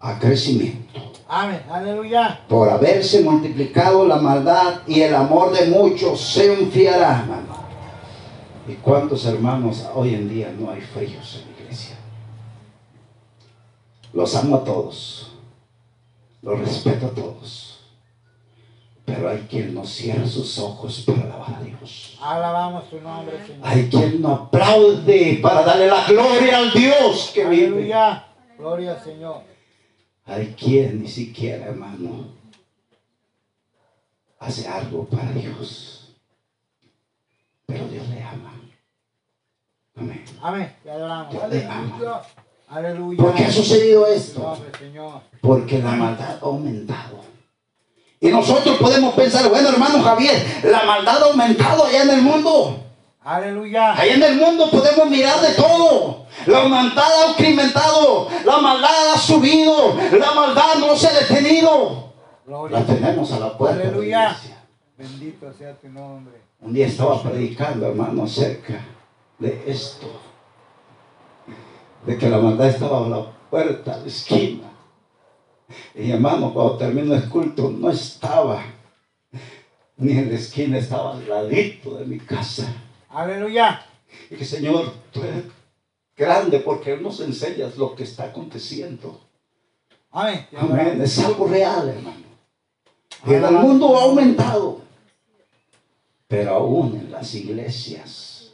[0.00, 1.09] A crecimiento.
[1.32, 1.62] Amén.
[1.70, 2.40] Aleluya.
[2.48, 7.54] Por haberse multiplicado la maldad y el amor de muchos se enfriará, hermano.
[8.66, 11.96] ¿Y cuántos hermanos hoy en día no hay fríos en la iglesia?
[14.12, 15.30] Los amo a todos.
[16.42, 17.78] Los respeto a todos.
[19.04, 22.18] Pero hay quien no cierra sus ojos para alabar a Dios.
[22.20, 23.68] Alabamos tu nombre, Señor.
[23.68, 27.66] Hay quien no aplaude para darle la gloria al Dios que vive.
[27.66, 28.26] Aleluya.
[28.58, 29.49] Gloria al Señor.
[30.30, 32.28] Hay quien ni siquiera, hermano,
[34.38, 36.14] hace algo para Dios.
[37.66, 38.54] Pero Dios le ama.
[39.96, 40.24] Amén.
[40.40, 40.76] Amén.
[40.84, 42.22] Dios le ama.
[42.68, 43.20] Aleluya.
[43.20, 44.56] ¿Por qué ha sucedido esto?
[45.40, 47.24] Porque la maldad ha aumentado.
[48.20, 52.84] Y nosotros podemos pensar, bueno, hermano Javier, la maldad ha aumentado allá en el mundo.
[53.22, 53.92] Aleluya.
[53.92, 56.26] Allá en el mundo podemos mirar de todo.
[56.46, 62.12] La maldad ha incrementado, la maldad ha subido, la maldad no se ha detenido.
[62.46, 62.78] Gloria.
[62.80, 64.30] La tenemos a la puerta de la Aleluya.
[64.30, 64.64] iglesia.
[64.96, 66.40] Bendito sea tu nombre.
[66.60, 68.80] Un día estaba predicando, hermano, acerca
[69.38, 70.06] de esto.
[72.06, 74.64] De que la maldad estaba a la puerta, a la esquina.
[75.94, 78.62] Y hermano, cuando terminó el culto, no estaba
[79.98, 82.66] ni en la esquina, estaba al ladito de mi casa.
[83.10, 83.84] Aleluya.
[84.30, 85.44] Y que Señor, tú eres
[86.16, 89.20] grande porque nos enseñas lo que está aconteciendo.
[90.12, 90.46] Amén.
[90.56, 91.00] Amén.
[91.02, 92.30] Es algo real, hermano.
[93.26, 94.80] Y en el mundo ha aumentado.
[96.28, 98.52] Pero aún en las iglesias,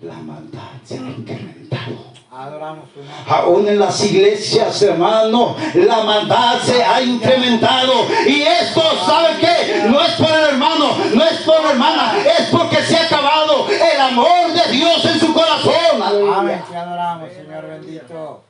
[0.00, 2.15] la maldad se ha incrementado.
[2.30, 7.92] Aún en las iglesias, hermano, la maldad se ha incrementado.
[8.26, 9.88] Y esto, ¿sabe qué?
[9.88, 13.66] No es por el hermano, no es por la hermana, es porque se ha acabado
[13.68, 16.02] el amor de Dios en su corazón.
[16.34, 16.62] Amén.
[16.68, 18.42] Te adoramos, Señor bendito.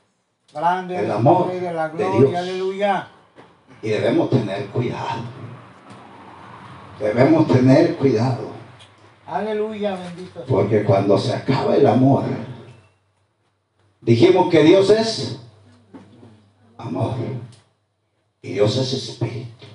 [0.53, 2.19] Grande El amor de la de gloria.
[2.19, 2.35] Dios.
[2.35, 3.09] Aleluya.
[3.83, 5.21] Y debemos tener cuidado.
[6.99, 8.49] Debemos tener cuidado.
[9.27, 9.97] Aleluya.
[9.97, 10.45] Bendito.
[10.49, 12.25] Porque cuando se acaba el amor,
[14.07, 15.39] dijimos que Dios es
[16.79, 17.17] amor.
[18.41, 19.67] Y Dios es espíritu.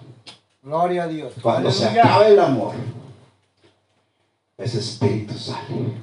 [0.64, 1.34] Gloria a Dios.
[1.42, 2.74] Cuando se acaba el amor,
[4.58, 6.00] ese espíritu sale.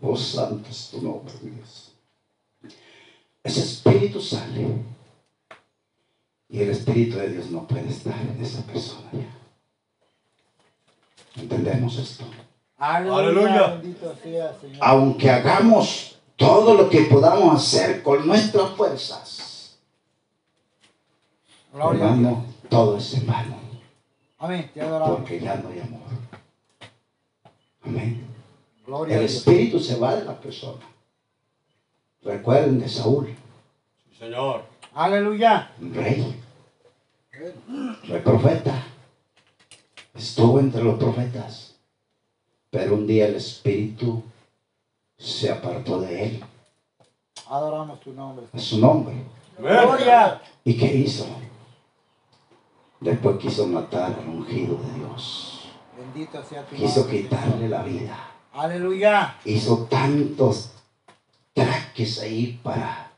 [0.00, 1.92] Oh santo es tu nombre, Dios.
[3.42, 4.76] Ese espíritu sale.
[6.48, 9.28] Y el espíritu de Dios no puede estar en esa persona ya.
[11.42, 12.24] ¿Entendemos esto?
[12.78, 13.18] Aleluya.
[13.18, 13.66] Aleluya.
[13.74, 14.78] Bendito sea, Señor.
[14.80, 19.78] Aunque hagamos todo lo que podamos hacer con nuestras fuerzas,
[21.72, 22.16] Gloria a Dios.
[22.16, 23.56] hermano, todo es en vano.
[24.38, 24.70] Amén.
[24.72, 25.18] Te adoramos.
[25.18, 26.00] Porque ya no hay amor.
[27.84, 28.26] Amén.
[28.86, 30.80] Gloria a El espíritu se va de la persona.
[32.22, 33.26] Recuerden de Saúl,
[34.10, 34.64] Sí, Señor.
[34.94, 35.70] Aleluya.
[35.80, 36.40] un rey,
[38.06, 38.82] fue profeta,
[40.14, 41.74] estuvo entre los profetas,
[42.70, 44.22] pero un día el espíritu
[45.18, 46.44] se apartó de él,
[47.50, 48.46] Adoramos tu nombre.
[48.52, 49.14] a su nombre.
[49.58, 50.40] Gloria.
[50.64, 51.26] ¿Y qué hizo?
[53.00, 57.22] Después quiso matar al ungido de Dios, Bendito sea tu quiso nombre.
[57.22, 58.16] quitarle la vida.
[58.52, 59.36] Aleluya.
[59.44, 60.70] hizo tantos
[61.52, 63.12] traques ahí para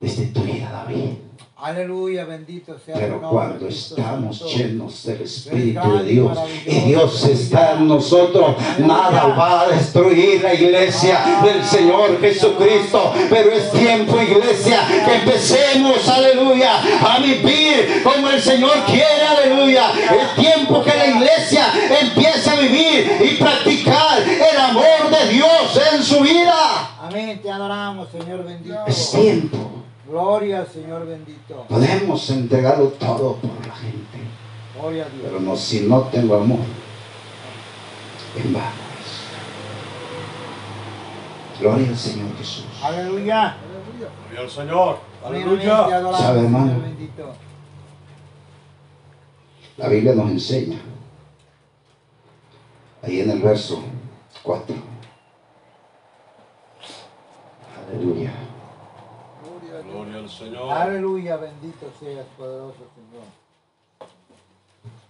[0.00, 1.14] destituir a David.
[1.58, 2.26] Aleluya.
[2.26, 8.56] Bendito sea Pero cuando estamos llenos del Espíritu de Dios y Dios está en nosotros,
[8.78, 13.10] nada va a destruir la iglesia del Señor Jesucristo.
[13.30, 19.92] Pero es tiempo, iglesia, que empecemos, aleluya, a vivir como el Señor quiere, aleluya.
[19.92, 26.02] Es tiempo que la iglesia empiece a vivir y practicar el amor de Dios en
[26.02, 26.96] su vida.
[27.00, 27.40] Amén.
[27.42, 28.76] Te adoramos, Señor bendito.
[28.86, 29.85] Es tiempo.
[30.08, 31.64] Gloria al Señor bendito.
[31.68, 34.18] Podemos entregarlo todo por la gente.
[34.78, 35.22] Gloria a Dios.
[35.24, 36.60] Pero no, si no tengo amor,
[38.36, 38.66] en vano
[39.00, 39.22] es.
[41.60, 42.66] Gloria al Señor Jesús.
[42.82, 43.56] Aleluya.
[44.28, 44.98] Gloria al Señor.
[45.24, 45.88] Aleluya.
[46.16, 46.82] ¿Sabe, hermano?
[49.76, 50.78] La Biblia nos enseña,
[53.02, 53.82] ahí en el verso
[54.42, 54.74] 4.
[57.90, 58.32] Aleluya.
[59.90, 60.72] Gloria al Señor.
[60.72, 63.24] Aleluya, bendito seas, poderoso Señor.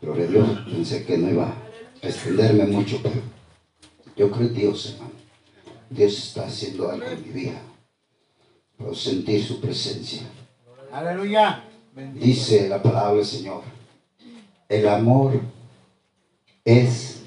[0.01, 0.61] Gloria a Dios.
[0.71, 3.21] Pensé que no iba a extenderme mucho, pero
[4.17, 5.15] yo creo en Dios, hermano.
[5.89, 7.61] Dios está haciendo algo en mi vida.
[8.77, 10.23] Puedo sentir su presencia.
[10.93, 11.65] Aleluya,
[11.95, 12.27] bendito.
[12.27, 13.63] Dice la palabra del Señor.
[14.69, 15.41] El amor
[16.65, 17.23] es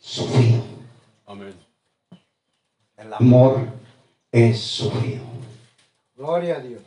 [0.00, 0.64] sufrido.
[1.26, 1.54] Amén.
[2.96, 3.68] El amor
[4.32, 5.35] es sufrido.
[6.16, 6.82] Gloria a Dios.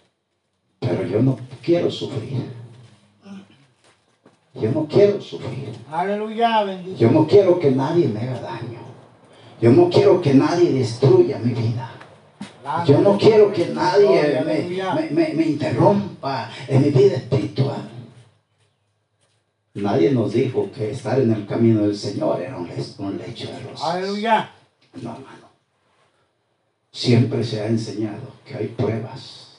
[0.80, 2.44] Pero yo no quiero sufrir.
[4.56, 5.70] Yo no quiero sufrir.
[5.92, 6.98] Aleluya, bendito.
[6.98, 8.80] Yo no quiero que nadie me haga daño.
[9.62, 11.92] Yo no quiero que nadie destruya mi vida.
[12.86, 17.90] Yo no quiero que nadie me, me- me- interrumpa en mi vida espiritual.
[19.76, 22.68] Nadie nos dijo que estar en el camino del Señor era un
[23.18, 23.88] lecho de rosas.
[23.90, 24.52] Aleluya.
[25.02, 25.49] No, hermano.
[26.92, 29.58] Siempre se ha enseñado que hay pruebas,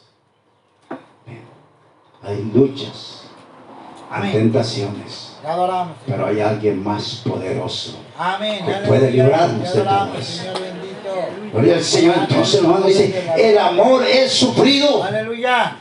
[2.22, 3.22] hay luchas,
[4.10, 5.36] hay tentaciones,
[6.06, 7.98] pero hay alguien más poderoso.
[8.40, 10.42] Que puede librarnos de todo eso.
[11.52, 12.14] Gloria al Señor.
[12.18, 15.02] Entonces, hermano, dice, el amor es sufrido.
[15.02, 15.76] Aleluya.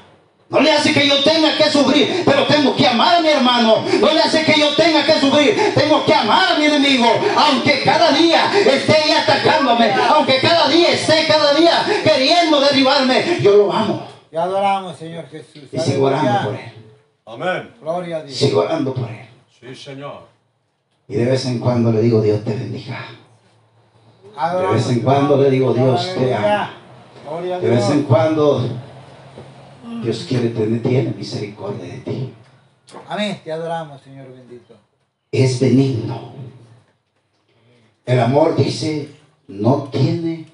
[0.50, 3.86] No le hace que yo tenga que sufrir, pero tengo que amar a mi hermano.
[4.02, 7.06] No le hace que yo tenga que sufrir, tengo que amar a mi enemigo.
[7.38, 13.58] Aunque cada día esté ahí atacándome, aunque cada día esté cada día queriendo derribarme, yo
[13.58, 14.08] lo amo.
[14.32, 15.64] Te adoramos, Señor Jesús.
[15.72, 16.74] Y sigo orando por él.
[17.28, 17.76] Amén.
[17.80, 18.38] Gloria a Dios.
[18.38, 19.28] Sigo orando por él.
[19.60, 20.30] Sí, Señor.
[21.08, 23.06] Y de vez en cuando le digo, Dios te bendiga.
[24.36, 25.74] Adoramos De vez en cuando le digo.
[25.74, 26.74] Dios te ama.
[27.28, 28.68] Gloria a De vez en cuando
[30.02, 32.34] Dios quiere tener, tiene misericordia de ti.
[33.08, 33.42] Amén.
[33.44, 34.76] Te adoramos, Señor bendito.
[35.32, 36.34] Es benigno.
[38.06, 39.10] El amor dice,
[39.48, 40.48] no tiene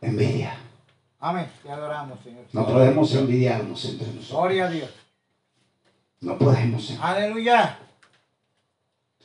[0.00, 0.56] envidia.
[1.18, 1.50] Amén.
[1.62, 2.44] Te adoramos, Señor.
[2.52, 4.30] No podemos envidiarnos entre nosotros.
[4.30, 4.90] Gloria a Dios.
[6.20, 6.94] No podemos.
[7.00, 7.78] Aleluya.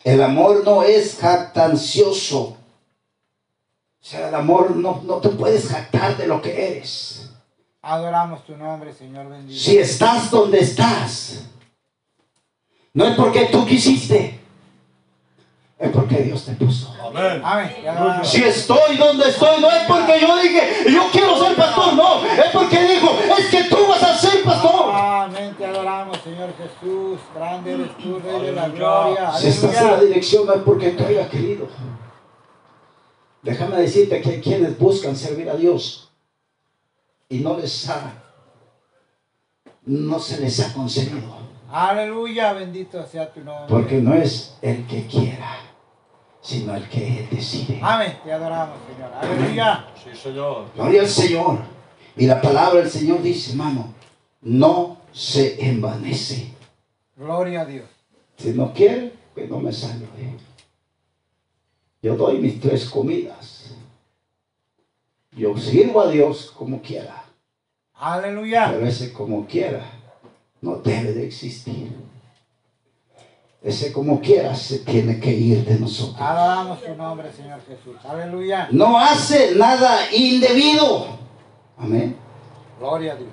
[0.03, 2.57] El amor no es jactancioso.
[4.01, 7.28] O sea, el amor no, no te puedes jactar de lo que eres.
[7.82, 9.57] Adoramos tu nombre, Señor bendito.
[9.57, 11.45] Si estás donde estás,
[12.93, 14.38] no es porque tú quisiste,
[15.77, 16.93] es porque Dios te puso.
[17.01, 17.41] Amén.
[18.23, 22.51] Si estoy donde estoy, no es porque yo dije, yo quiero ser pastor, no, es
[22.51, 24.91] porque dijo, es que tú vas a ser pastor.
[24.93, 25.55] Amén.
[25.57, 27.19] Te adoramos, Señor Jesús.
[27.34, 29.32] Grande eres tú, Rey de la gloria.
[29.32, 31.69] Si estás en la dirección, no es porque tú hayas querido.
[33.41, 36.09] Déjame decirte que hay quienes buscan servir a Dios
[37.30, 38.13] y no les ha,
[39.86, 41.38] no se les ha concedido.
[41.71, 42.53] Aleluya.
[42.53, 43.67] Bendito sea tu nombre.
[43.69, 45.57] Porque no es el que quiera,
[46.41, 47.80] sino el que decide.
[47.82, 48.17] Amén.
[48.23, 49.13] Te adoramos, Señor.
[49.13, 49.86] Aleluya.
[50.03, 50.65] Sí, Señor.
[50.75, 51.59] Gloria al Señor.
[52.17, 53.93] Y la palabra del Señor dice, hermano,
[54.41, 56.53] no se envanece.
[57.15, 57.86] Gloria a Dios.
[58.38, 60.07] Si no quiere, que no me salve.
[62.01, 63.75] Yo doy mis tres comidas.
[65.32, 67.18] Yo sirvo a Dios como quiera.
[68.00, 68.72] Aleluya.
[68.72, 69.84] Pero ese como quiera
[70.62, 71.95] no debe de existir.
[73.62, 76.22] Ese como quiera se tiene que ir de nosotros.
[76.22, 77.97] Adoramos tu nombre, Señor Jesús.
[78.06, 78.70] Aleluya.
[78.72, 81.08] No hace nada indebido.
[81.78, 82.16] Amén.
[82.80, 83.30] Gloria a Dios.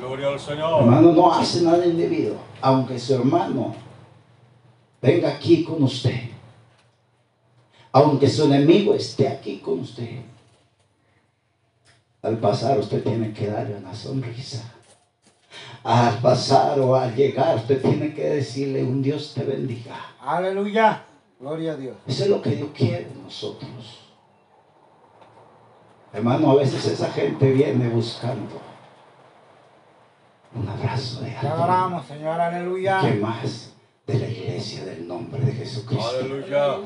[0.00, 0.82] Gloria al Señor.
[0.82, 2.34] Hermano, no hace nada indebido.
[2.60, 3.72] Aunque su hermano
[5.00, 6.22] venga aquí con usted.
[7.92, 10.22] Aunque su enemigo esté aquí con usted.
[12.26, 14.64] Al pasar usted tiene que darle una sonrisa.
[15.84, 19.94] Al pasar o al llegar usted tiene que decirle un Dios te bendiga.
[20.20, 21.04] Aleluya.
[21.38, 21.96] Gloria a Dios.
[22.04, 24.00] Eso es lo que Dios quiere de nosotros.
[26.12, 28.60] Hermano, a veces esa gente viene buscando
[30.52, 31.52] un abrazo de Te alguien.
[31.52, 32.40] adoramos, Señor.
[32.40, 33.00] Aleluya.
[33.02, 33.72] ¿Qué más?
[34.04, 34.26] De la
[34.66, 36.08] iglesia del nombre de Jesucristo.
[36.08, 36.78] Aleluya.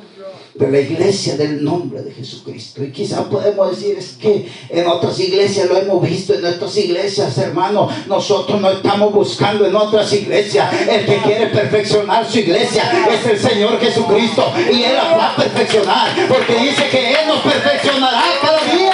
[0.55, 2.83] De la iglesia del nombre de Jesucristo.
[2.85, 7.37] Y quizá podemos decir, es que en otras iglesias lo hemos visto, en otras iglesias,
[7.39, 10.72] hermano, nosotros no estamos buscando en otras iglesias.
[10.89, 14.53] El que quiere perfeccionar su iglesia es el Señor Jesucristo.
[14.70, 18.93] Y Él la va a perfeccionar, porque dice que Él nos perfeccionará cada día.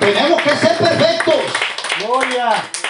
[0.00, 1.34] Tenemos que ser perfectos.
[2.04, 2.81] Gloria.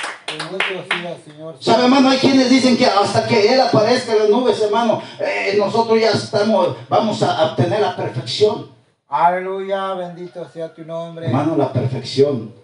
[1.60, 2.10] ¿Sabe, hermano?
[2.10, 6.10] Hay quienes dicen que hasta que Él aparezca en las nubes, hermano, eh, nosotros ya
[6.10, 8.68] estamos, vamos a obtener la perfección.
[9.08, 9.94] Aleluya.
[9.94, 11.26] Bendito sea tu nombre.
[11.26, 12.54] Hermano, la perfección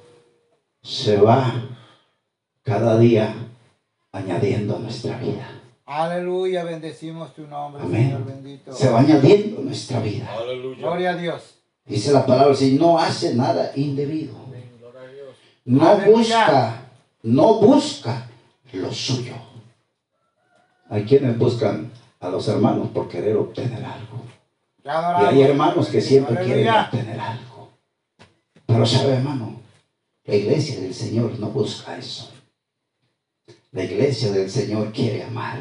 [0.83, 1.53] se va
[2.62, 3.35] cada día
[4.12, 5.47] añadiendo a nuestra vida.
[5.85, 6.64] Aleluya.
[6.64, 8.05] Bendecimos tu nombre, Amén.
[8.11, 8.73] Señor bendito.
[8.73, 10.29] Se va añadiendo a nuestra vida.
[10.39, 10.79] Aleluya.
[10.79, 11.55] Gloria a Dios.
[11.85, 14.35] Dice la palabra, si no hace nada indebido.
[15.64, 16.16] No Aleluya.
[16.16, 16.83] busca,
[17.29, 18.26] no busca
[18.72, 19.35] lo suyo.
[20.89, 24.24] Hay quienes buscan a los hermanos por querer obtener algo.
[24.85, 27.68] Y hay hermanos que siempre quieren obtener algo.
[28.64, 29.61] Pero sabe, hermano,
[30.24, 32.31] la iglesia del Señor no busca eso.
[33.72, 35.59] La iglesia del Señor quiere amar.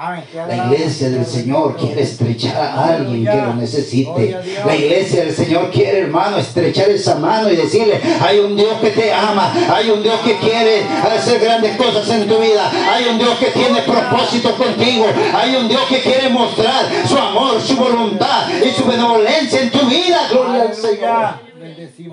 [0.00, 4.34] La iglesia del Señor quiere estrechar a alguien que lo necesite.
[4.64, 8.90] La iglesia del Señor quiere, hermano, estrechar esa mano y decirle, hay un Dios que
[8.92, 13.18] te ama, hay un Dios que quiere hacer grandes cosas en tu vida, hay un
[13.18, 18.48] Dios que tiene propósito contigo, hay un Dios que quiere mostrar su amor, su voluntad
[18.58, 20.28] y su benevolencia en tu vida.
[20.30, 21.50] Gloria al Señor.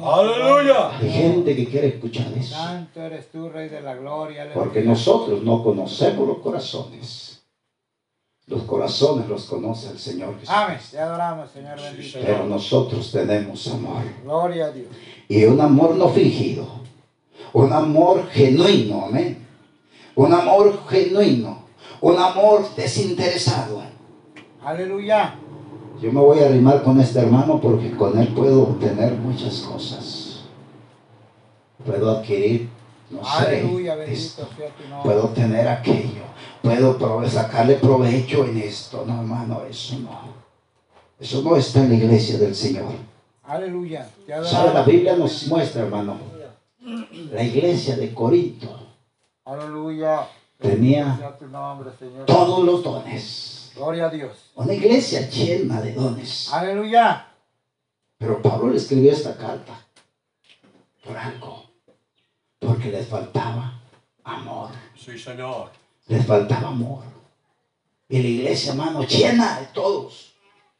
[0.03, 0.91] Aleluya.
[0.99, 2.53] Hay gente que quiere escuchar eso.
[2.53, 4.51] Santo eres tú, Rey de la Gloria.
[4.53, 7.36] Porque nosotros no conocemos los corazones.
[8.47, 10.49] Los corazones los conoce el Señor Jesús.
[10.49, 10.79] Amén.
[10.89, 12.19] Te adoramos, Señor bendito.
[12.25, 14.03] Pero nosotros tenemos amor.
[14.23, 14.87] Gloria a Dios.
[15.27, 16.65] Y un amor no fingido.
[17.51, 19.05] Un amor genuino.
[19.07, 19.45] Amén.
[20.15, 21.63] Un amor genuino.
[21.99, 23.81] Un amor desinteresado.
[24.63, 25.35] Aleluya.
[26.01, 30.43] Yo me voy a arrimar con este hermano porque con él puedo obtener muchas cosas.
[31.85, 32.69] Puedo adquirir,
[33.09, 33.95] no sé, Aleluya.
[33.95, 35.03] Bendito sea tu nombre.
[35.03, 36.23] puedo tener aquello,
[36.61, 39.03] puedo prove- sacarle provecho en esto.
[39.05, 40.37] No, hermano, eso no.
[41.19, 42.85] Eso no está en la iglesia del Señor.
[43.43, 44.09] Aleluya.
[44.45, 44.73] ¿Sabe?
[44.73, 44.83] La.
[44.83, 46.17] Biblia nos muestra, hermano,
[47.31, 48.87] la iglesia de Corinto
[49.45, 50.27] Aleluya.
[50.59, 51.17] Tenía
[51.51, 52.25] nombre, Señor.
[52.25, 53.71] todos los dones.
[53.75, 54.31] Gloria a Dios.
[54.55, 56.51] Una iglesia llena de dones.
[56.51, 57.27] Aleluya.
[58.17, 59.73] Pero Pablo le escribió esta carta
[61.15, 61.66] algo.
[62.59, 63.79] Porque les faltaba
[64.23, 64.69] amor.
[64.95, 65.71] Sí, Señor.
[66.07, 67.03] Les faltaba amor.
[68.09, 70.33] Y la iglesia, hermano, llena de todos.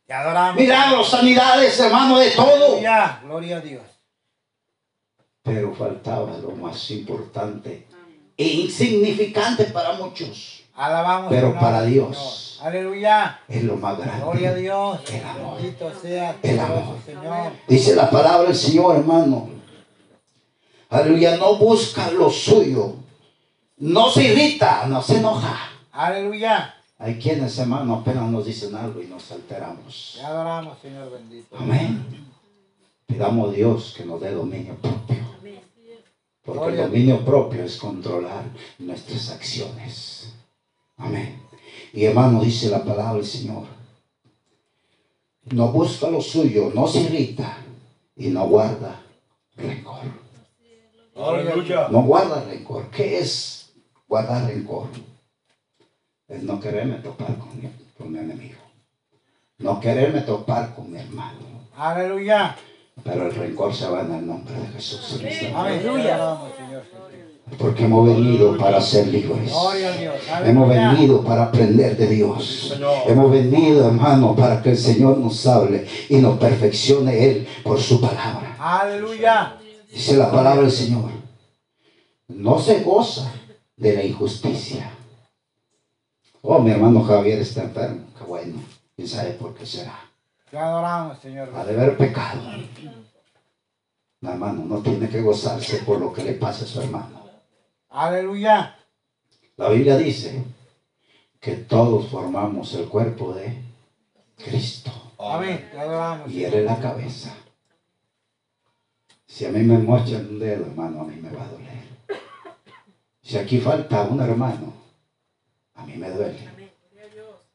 [0.05, 0.59] Te adoramos.
[0.61, 2.65] Milagros, sanidades, hermano, de todo.
[2.67, 3.19] Aleluya.
[3.23, 3.84] Gloria a Dios.
[5.43, 7.88] Pero faltaba lo más importante
[8.38, 10.63] e insignificante para muchos.
[10.75, 12.55] Alabamos Pero nombre, para Dios.
[12.57, 12.67] Señor.
[12.67, 13.39] Aleluya.
[13.47, 14.61] Es lo más Gloria a grande.
[14.61, 14.99] Dios.
[15.11, 15.59] El amor.
[16.01, 16.95] Sea El amor.
[17.05, 17.51] Señor.
[17.67, 19.57] Dice la palabra del Señor, hermano.
[20.89, 22.95] Aleluya, no busca lo suyo.
[23.77, 25.71] No se irrita, no se enoja.
[25.91, 26.73] Aleluya.
[26.99, 30.15] Hay quienes, hermano, apenas nos dicen algo y nos alteramos.
[30.17, 31.55] Te adoramos, Señor bendito.
[31.57, 32.05] Amén.
[33.05, 35.17] Pidamos a Dios que nos dé dominio propio.
[36.43, 38.45] Porque el Gloria dominio propio es controlar
[38.79, 40.33] nuestras acciones.
[40.95, 41.41] Amén.
[41.93, 43.65] Y hermano, dice la palabra del Señor.
[45.51, 47.57] No busca lo suyo, no se irrita
[48.15, 49.01] y no guarda
[49.55, 50.26] rencor.
[51.18, 51.88] Aleluya.
[51.89, 52.89] No guarda rencor.
[52.91, 53.74] ¿Qué es
[54.07, 54.88] guardar rencor?
[56.28, 58.61] Es no quererme topar con mi, con mi enemigo.
[59.59, 61.39] No quererme topar con mi hermano.
[61.76, 62.55] Aleluya.
[63.03, 65.20] Pero el rencor se va en el nombre de Jesús.
[65.22, 65.49] Jesús.
[67.57, 69.51] Porque hemos venido para ser libres.
[70.43, 70.91] Hemos Aleluya.
[70.91, 72.78] venido para aprender de Dios.
[73.07, 78.01] Hemos venido, hermano, para que el Señor nos hable y nos perfeccione Él por su
[78.01, 78.57] palabra.
[78.59, 79.57] Aleluya.
[79.89, 81.11] Dice la palabra del Señor.
[82.27, 83.31] No se goza
[83.77, 84.91] de la injusticia.
[86.41, 88.07] Oh, mi hermano Javier está enfermo.
[88.17, 88.61] Qué bueno.
[88.95, 89.97] ¿Quién sabe por qué será?
[90.49, 91.51] Te adoramos, Señor.
[91.55, 92.41] Ha de haber pecado.
[94.19, 97.21] No, hermano, no tiene que gozarse por lo que le pasa a su hermano.
[97.89, 98.75] Aleluya.
[99.55, 100.43] La Biblia dice
[101.39, 103.61] que todos formamos el cuerpo de
[104.38, 104.91] Cristo.
[105.19, 105.69] Amén.
[105.71, 106.31] Te adoramos.
[106.31, 107.35] Y Él es la cabeza.
[109.38, 111.83] Si a mí me mochan un dedo, hermano, a mí me va a doler.
[113.21, 114.73] Si aquí falta un hermano,
[115.75, 116.39] a mí me duele.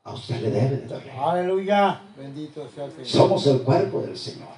[0.05, 1.11] A usted le debe de doler.
[1.11, 2.01] Aleluya.
[2.17, 3.09] Bendito sea el Señor.
[3.09, 4.55] Somos el cuerpo del Señor.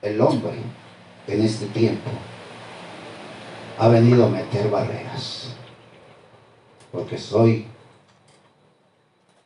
[0.00, 0.54] El hombre
[1.26, 2.08] en este tiempo
[3.76, 5.56] ha venido a meter barreras.
[6.92, 7.66] Porque soy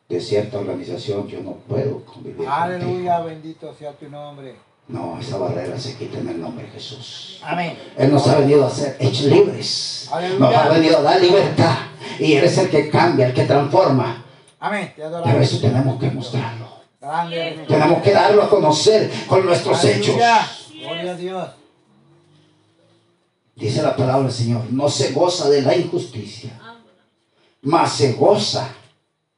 [0.07, 3.15] de cierta organización, yo no puedo convivir Aleluya.
[3.17, 3.23] contigo.
[3.25, 4.69] Bendito sea tu nombre.
[4.91, 7.39] No, esa barrera se quita en el nombre de Jesús.
[7.43, 7.77] Amén.
[7.97, 10.09] Él nos ha venido a hacer hechos libres.
[10.11, 10.39] Aleluya.
[10.39, 11.75] Nos ha venido a dar libertad.
[12.19, 14.25] Y Él es el que cambia, el que transforma.
[14.59, 14.93] Amén.
[14.95, 16.67] Pero eso tenemos que mostrarlo.
[17.67, 20.15] Tenemos que darlo a conocer con nuestros hechos.
[20.15, 21.49] Gloria a Dios.
[23.55, 26.59] Dice la palabra del Señor, no se goza de la injusticia,
[27.61, 28.67] mas se goza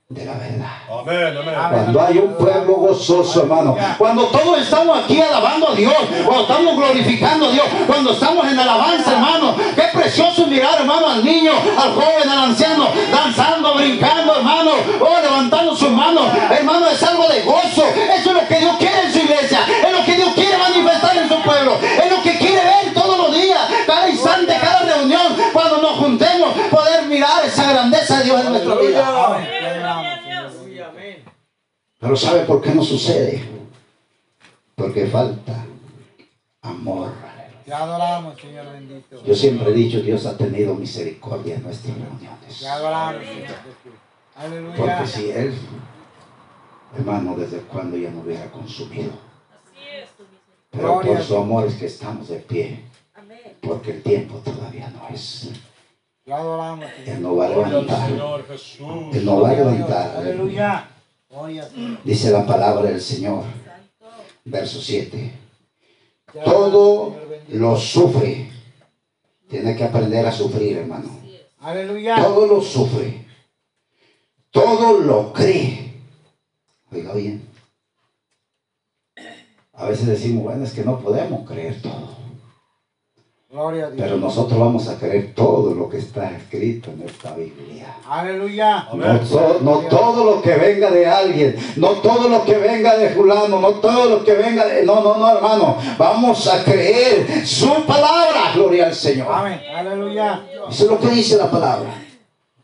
[0.10, 0.68] de la verdad.
[0.89, 1.56] Amén, amén.
[1.72, 3.76] Cuando hay un pueblo gozoso, hermano.
[3.97, 5.93] Cuando todos estamos aquí alabando a Dios.
[6.26, 7.66] Cuando estamos glorificando a Dios.
[7.88, 9.56] Cuando estamos en alabanza, hermano.
[9.76, 14.72] Qué precioso mirar, hermano, al niño, al joven, al anciano, danzando, brincando, hermano.
[14.99, 16.26] Oh, levantando sus manos.
[16.51, 17.84] Hermano, es algo de gozo.
[18.16, 19.60] Eso es lo que Dios quiere en su iglesia.
[19.86, 21.78] Es lo que Dios quiere manifestar en su pueblo.
[21.82, 23.62] Es lo que quiere ver todos los días.
[23.88, 25.36] Cada instante, cada reunión.
[25.54, 29.22] Cuando nos juntemos, poder mirar esa grandeza de Dios en nuestra vida.
[32.04, 33.41] Pero ¿sabe por qué no sucede?
[34.76, 35.66] Porque falta
[36.62, 37.14] amor.
[37.64, 39.24] Te adoramos, Señor bendito.
[39.24, 42.60] Yo siempre he dicho, Dios ha tenido misericordia en nuestras reuniones.
[42.60, 44.76] Te adoramos, Señor.
[44.76, 45.54] Porque si Él,
[46.97, 49.12] hermano, desde cuando ya no hubiera consumido.
[50.72, 52.84] Pero por su amor es que estamos de pie.
[53.62, 55.51] Porque el tiempo todavía no es.
[56.26, 58.10] Él no va a levantar.
[58.10, 60.18] Él no va a levantar.
[60.18, 60.89] Aleluya.
[62.04, 63.44] Dice la palabra del Señor.
[64.46, 65.34] Verso 7.
[66.32, 67.20] Te adoramos, Todo
[67.50, 68.52] lo sufre.
[69.50, 71.10] Tiene que aprender a sufrir, hermano.
[71.60, 72.16] Aleluya.
[72.18, 73.26] Todo lo sufre.
[74.52, 75.94] Todo lo cree.
[76.92, 77.48] Oiga bien.
[79.74, 82.12] A veces decimos, bueno, es que no podemos creer todo.
[83.54, 84.01] Gloria a Dios.
[84.04, 87.97] Pero nosotros vamos a creer todo lo que está escrito en esta Biblia.
[88.10, 88.88] Aleluya.
[88.95, 93.60] No, no todo lo que venga de alguien, no todo lo que venga de fulano,
[93.60, 94.84] no todo lo que venga de...
[94.84, 95.78] No, no, no, hermano.
[95.99, 98.54] Vamos a creer su palabra.
[98.56, 99.28] Gloria al Señor.
[99.32, 99.62] Amén.
[99.72, 100.47] Aleluya.
[100.68, 101.93] Eso es lo que dice la palabra.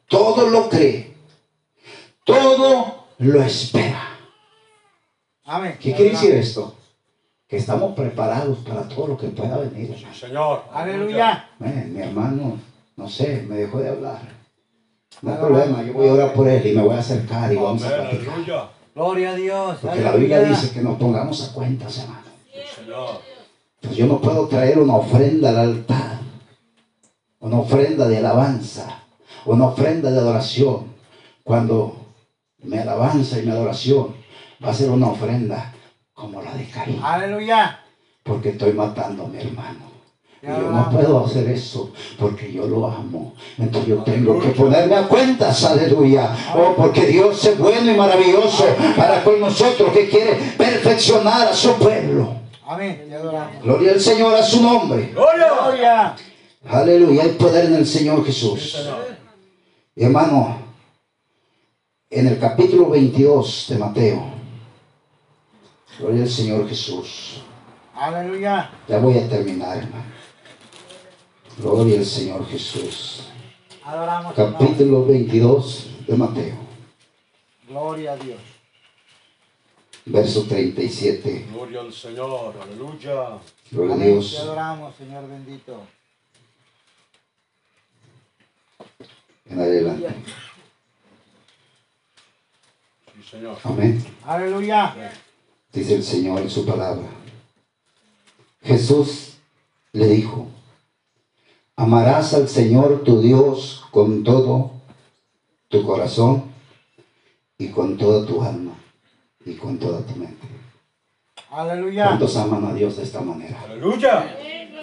[0.08, 1.14] Todo lo cree.
[2.24, 4.18] Todo lo espera.
[5.46, 5.78] Amén.
[5.80, 6.79] ¿Qué quiere decir esto?
[7.50, 9.92] Que estamos preparados para todo lo que pueda venir.
[9.92, 10.16] hermano.
[10.16, 10.64] Señor.
[10.72, 11.50] Aleluya.
[11.60, 12.60] Eh, mi hermano,
[12.96, 14.20] no sé, me dejó de hablar.
[15.24, 17.56] No hay problema, yo voy a orar por él y me voy a acercar y
[17.56, 18.34] vamos a platicar.
[18.36, 18.70] Aleluya.
[18.94, 19.78] Gloria a Dios.
[19.82, 22.22] Porque la Biblia dice que nos pongamos a cuentas, hermano.
[22.76, 23.22] Señor.
[23.82, 26.20] Pues yo no puedo traer una ofrenda al altar,
[27.40, 29.04] una ofrenda de alabanza,
[29.46, 30.94] una ofrenda de adoración,
[31.44, 31.96] cuando
[32.60, 34.14] mi alabanza y mi adoración
[34.64, 35.74] va a ser una ofrenda
[36.20, 37.80] como la de Caín, Aleluya.
[38.24, 39.88] porque estoy matando a mi hermano.
[40.42, 43.34] Y yo no puedo hacer eso porque yo lo amo.
[43.58, 46.30] Entonces yo tengo que ponerme a cuentas, aleluya.
[46.56, 48.66] Oh, porque Dios es bueno y maravilloso
[48.96, 52.36] para con nosotros que quiere perfeccionar a su pueblo.
[52.68, 53.10] Amén.
[53.64, 55.14] Gloria al Señor a su nombre.
[55.14, 56.16] Gloria.
[56.70, 58.78] Aleluya, hay poder en el Señor Jesús.
[59.96, 60.58] Hermano,
[62.10, 64.39] en el capítulo 22 de Mateo,
[66.00, 67.42] gloria al Señor Jesús.
[67.96, 68.72] Aleluya.
[68.88, 70.04] Ya voy a terminar, hermano.
[71.58, 73.24] Gloria al Señor Jesús.
[73.84, 74.34] Adoramos.
[74.34, 76.56] Capítulo 22 de Mateo,
[77.68, 78.40] Gloria a Dios.
[80.06, 81.48] verso 37.
[81.52, 82.56] Gloria al Señor.
[82.62, 83.40] Aleluya.
[83.72, 84.00] Gloria a Amén.
[84.08, 84.40] Te Dios.
[84.40, 85.82] adoramos, Señor bendito.
[89.46, 90.08] En adelante.
[93.16, 93.58] Sí, Señor.
[93.64, 94.06] Amén.
[94.26, 94.96] Aleluya.
[95.74, 97.08] Dice el Señor en su palabra.
[98.62, 99.38] Jesús
[99.94, 100.48] le dijo,
[101.76, 104.72] amarás al Señor tu Dios con todo
[105.70, 106.44] tu corazón
[107.58, 108.74] y con toda tu alma
[109.46, 110.48] y con toda tu mente.
[111.52, 112.08] Aleluya.
[112.08, 113.62] ¿Cuántos aman a Dios de esta manera?
[113.64, 114.36] Aleluya.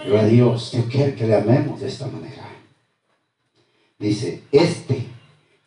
[0.04, 2.48] Gloria a Dios, Dios quiere que le amemos de esta manera.
[3.98, 5.06] Dice, este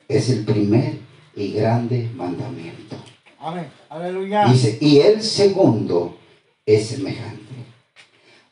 [0.08, 1.00] es el primer
[1.36, 2.96] y grande mandamiento.
[3.42, 3.72] Amén.
[3.90, 4.46] Aleluya.
[4.46, 6.16] Dice, y el segundo
[6.66, 7.40] es semejante.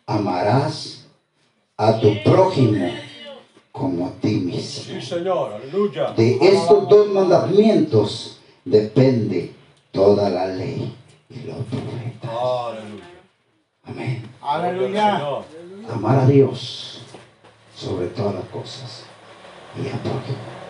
[0.06, 1.06] Amarás
[1.76, 2.90] a tu prójimo
[3.72, 4.84] como a ti mismo.
[4.84, 5.54] Sí, Señor.
[5.54, 6.12] Aleluya.
[6.12, 9.54] De estos dos mandamientos depende
[9.92, 10.96] toda la ley
[11.30, 12.32] y los profetas.
[12.32, 13.04] Aleluya.
[13.84, 14.30] Amén.
[14.42, 15.44] Aleluya.
[15.90, 17.02] Amar a Dios
[17.76, 19.04] sobre todas las cosas
[19.76, 20.67] y a prójimo.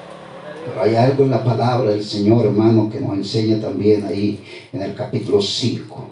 [0.68, 4.44] Pero hay algo en la palabra del Señor, hermano, que nos enseña también ahí
[4.74, 6.10] en el capítulo 5.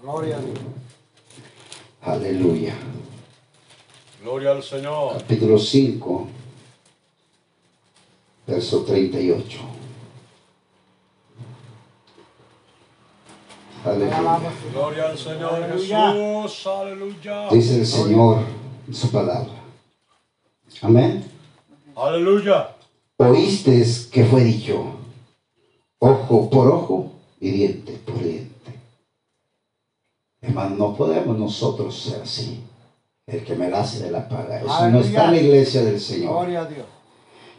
[0.00, 0.58] Gloria a Dios.
[2.02, 2.74] Aleluya.
[4.22, 5.12] Gloria al Señor.
[5.18, 6.26] capítulo 5,
[8.46, 9.58] verso 38.
[13.84, 14.40] Aleluya.
[14.72, 16.12] Gloria al Señor Aleluya.
[16.12, 16.66] Jesús.
[16.66, 17.48] Aleluya.
[17.50, 18.38] Dice el Señor
[18.88, 19.52] en su palabra.
[20.80, 21.24] Amén.
[21.94, 22.75] Aleluya.
[23.18, 24.84] Oíste que fue dicho,
[25.98, 28.72] ojo por ojo y diente por diente.
[30.42, 32.62] Hermano, no podemos nosotros ser así.
[33.26, 34.60] El que me la hace de la paga.
[34.60, 36.32] Eso no está en la iglesia del Señor.
[36.32, 36.86] Gloria a Dios.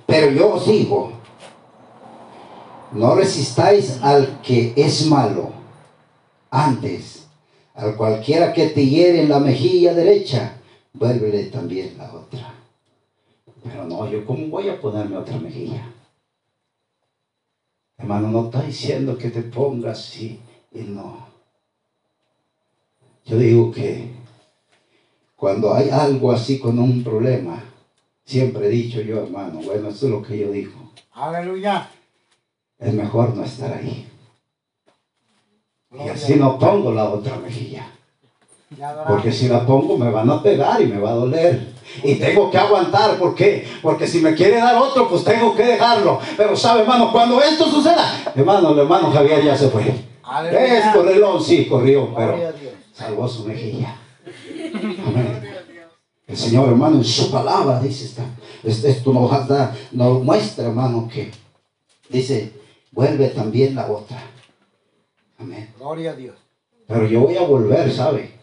[0.06, 1.12] Pero yo os digo,
[2.94, 5.52] no resistáis al que es malo.
[6.50, 7.26] Antes,
[7.74, 10.54] al cualquiera que te hiere en la mejilla derecha,
[10.94, 12.57] vuélvele también la otra.
[13.64, 15.84] Pero no, yo cómo voy a ponerme otra mejilla.
[17.98, 20.40] Hermano, no está diciendo que te pongas así
[20.72, 21.26] y no.
[23.26, 24.10] Yo digo que
[25.36, 27.64] cuando hay algo así con un problema,
[28.24, 31.90] siempre he dicho yo, hermano, bueno, esto es lo que yo digo, Aleluya.
[32.80, 34.08] es mejor no estar ahí.
[35.92, 37.92] Y así no pongo la otra mejilla.
[39.08, 41.74] Porque si la pongo me van a pegar y me va a doler.
[42.04, 43.18] Y tengo que aguantar.
[43.18, 43.66] ¿Por qué?
[43.82, 46.20] Porque si me quiere dar otro, pues tengo que dejarlo.
[46.36, 48.06] Pero sabe, hermano, cuando esto suceda,
[48.36, 49.84] hermano, el hermano Javier ya se fue.
[50.52, 52.38] Es correlón, sí, corrió, pero
[52.94, 53.96] salvó su mejilla.
[55.06, 55.42] Amén.
[56.28, 58.26] El Señor, hermano, en su palabra dice, está,
[58.64, 61.32] esto nos, da, nos muestra, hermano, que
[62.10, 62.52] dice,
[62.92, 64.22] vuelve también la otra.
[65.38, 65.74] Amén.
[65.80, 66.36] Gloria a Dios.
[66.86, 68.37] Pero yo voy a volver, ¿sabe?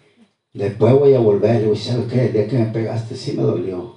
[0.54, 1.62] Después voy a volver.
[1.62, 2.26] Y voy, ¿sabe qué?
[2.26, 3.96] El día que me pegaste sí me dolió.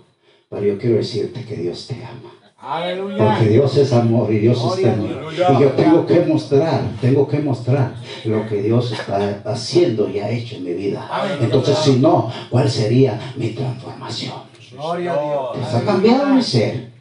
[0.49, 2.34] Pero yo quiero decirte que Dios te ama.
[2.58, 3.18] Aleluya.
[3.18, 5.32] Porque Dios es amor y Dios es Gloria a ternura.
[5.32, 5.51] Dios.
[5.51, 7.95] Y yo tengo que mostrar, tengo que mostrar
[8.26, 11.08] lo que Dios está haciendo y ha hecho en mi vida.
[11.39, 14.34] Entonces, si no, ¿cuál sería mi transformación?
[14.72, 15.49] Gloria a Dios.
[15.53, 16.91] Pues ha cambiado mi ser.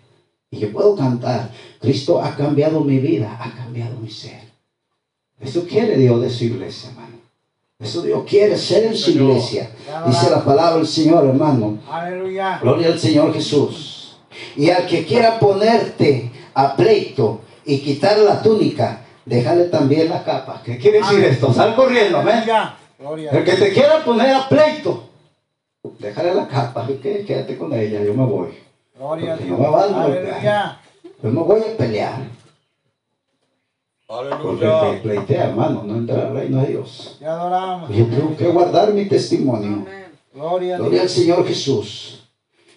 [0.50, 1.50] Y yo puedo cantar,
[1.80, 4.40] Cristo ha cambiado mi vida, ha cambiado mi ser.
[5.40, 7.05] Eso quiere Dios de su iglesia, hermano.
[7.78, 9.70] Eso Dios quiere ser en su iglesia.
[10.06, 11.78] Dice la palabra del Señor, hermano.
[11.90, 12.58] Aleluya.
[12.62, 14.16] Gloria al Señor Jesús.
[14.56, 20.62] Y al que quiera ponerte a pleito y quitar la túnica, déjale también la capa.
[20.64, 21.52] ¿Qué quiere decir esto?
[21.52, 22.44] Sal corriendo, amén.
[23.30, 25.10] El que te quiera poner a pleito,
[25.98, 26.86] déjale la capa.
[27.02, 27.24] ¿Qué?
[27.26, 28.48] Quédate con ella, yo me voy.
[28.96, 29.50] Gloria a Dios.
[29.50, 30.80] no me van a golpear.
[31.22, 32.20] Yo no voy a pelear.
[34.06, 35.02] Porque el que Aleluya.
[35.02, 37.16] pleitea, hermano, no entra al reino de Dios.
[37.18, 37.90] Te adoramos.
[37.90, 39.72] Yo tengo que guardar mi testimonio.
[39.86, 40.06] Amén.
[40.32, 41.08] Gloria a Gloria al.
[41.08, 42.22] Señor Jesús.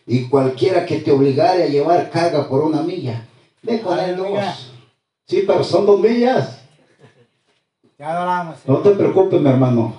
[0.08, 3.28] Y cualquiera que te obligare a llevar carga por una milla,
[3.62, 4.74] ve con él dos.
[5.28, 6.62] Sí, pero son dos millas.
[7.96, 8.56] Te adoramos.
[8.66, 9.94] No te preocupes, mi hermano.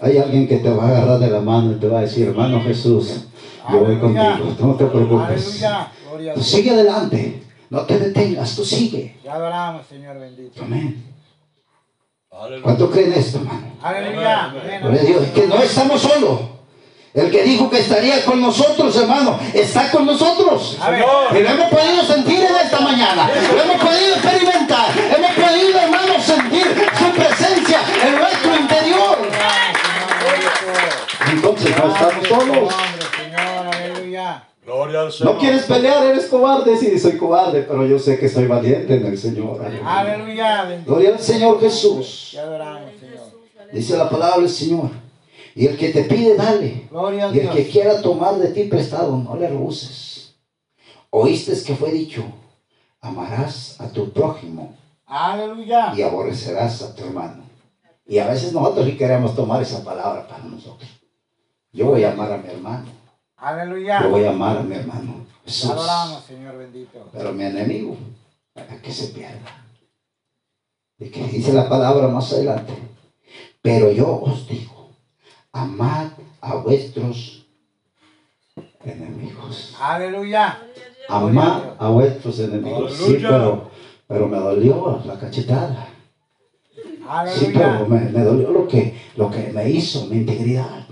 [0.00, 2.28] Hay alguien que te va a agarrar de la mano y te va a decir,
[2.28, 3.26] hermano Jesús,
[3.70, 4.54] yo voy contigo.
[4.60, 5.46] No te preocupes.
[5.62, 5.92] Aleluya.
[6.08, 6.50] Gloria a Tú Dios.
[6.50, 7.42] sigue adelante.
[7.70, 9.18] No te detengas, tú sigue.
[9.22, 10.62] Te adoramos, Señor bendito.
[10.62, 11.14] Amén.
[12.62, 13.72] ¿Cuánto creen esto, hermano?
[13.82, 14.52] Aleluya.
[14.80, 15.26] Gloria a Dios.
[15.34, 16.40] Que no estamos solos.
[17.14, 20.78] El que dijo que estaría con nosotros, hermano, está con nosotros.
[20.80, 21.02] Amén.
[21.32, 23.28] Y lo hemos podido sentir en esta mañana.
[23.54, 24.86] Lo hemos podido experimentar.
[24.96, 26.66] Hemos podido, hermano, sentir
[26.98, 29.18] su presencia en nuestro interior.
[31.30, 32.74] Entonces no estamos solos.
[33.16, 34.47] Señor, aleluya.
[34.68, 35.32] Gloria al Señor.
[35.32, 36.76] No quieres pelear, eres cobarde.
[36.76, 39.64] Sí, soy cobarde, pero yo sé que soy valiente en el Señor.
[39.82, 40.82] Aleluya.
[40.84, 42.36] Gloria al Señor Jesús.
[43.72, 44.90] Dice la palabra del Señor.
[45.54, 46.86] Y el que te pide, dale.
[46.90, 47.56] Gloria a Y el Dios.
[47.56, 50.34] que quiera tomar de ti prestado, no le rehuses.
[51.08, 52.22] Oíste que fue dicho,
[53.00, 55.94] amarás a tu prójimo Aleluya.
[55.96, 57.42] y aborrecerás a tu hermano.
[58.06, 60.90] Y a veces nosotros sí queremos tomar esa palabra para nosotros.
[61.72, 62.98] Yo voy a amar a mi hermano.
[63.38, 64.02] Aleluya.
[64.02, 65.26] Yo voy a amar a mi hermano.
[65.44, 65.70] Jesús.
[65.70, 67.08] adoramos, Señor bendito.
[67.12, 67.96] Pero mi enemigo,
[68.52, 69.64] para que se pierda.
[70.98, 72.74] Y que dice la palabra más adelante.
[73.62, 74.90] Pero yo os digo,
[75.52, 76.08] amad
[76.40, 77.46] a vuestros
[78.84, 79.76] enemigos.
[79.80, 80.60] Aleluya.
[81.08, 82.92] Amad a vuestros enemigos.
[82.94, 83.70] Sí, pero,
[84.08, 85.88] pero me dolió la cachetada.
[87.34, 90.87] Sí, pero me, me dolió lo que, lo que me hizo, mi integridad.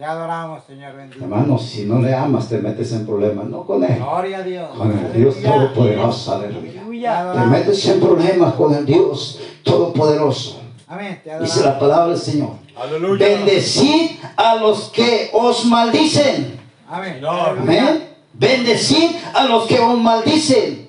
[0.00, 1.22] Te adoramos, Señor bendito.
[1.22, 3.44] Hermano, si no le amas, te metes en problemas.
[3.44, 4.70] No con él, Gloria a Dios.
[4.74, 5.52] con el Dios Aleluya.
[5.52, 6.34] Todopoderoso.
[6.36, 7.32] Aleluya.
[7.34, 10.62] Te metes en problemas con el Dios Todopoderoso.
[10.88, 11.20] Amén.
[11.22, 12.52] Te Dice la palabra del Señor.
[12.80, 13.26] Aleluya.
[13.26, 16.58] Bendecid a los que os maldicen.
[16.88, 17.22] Amén.
[17.22, 18.08] Amén.
[18.32, 20.88] Bendecid a los que os maldicen.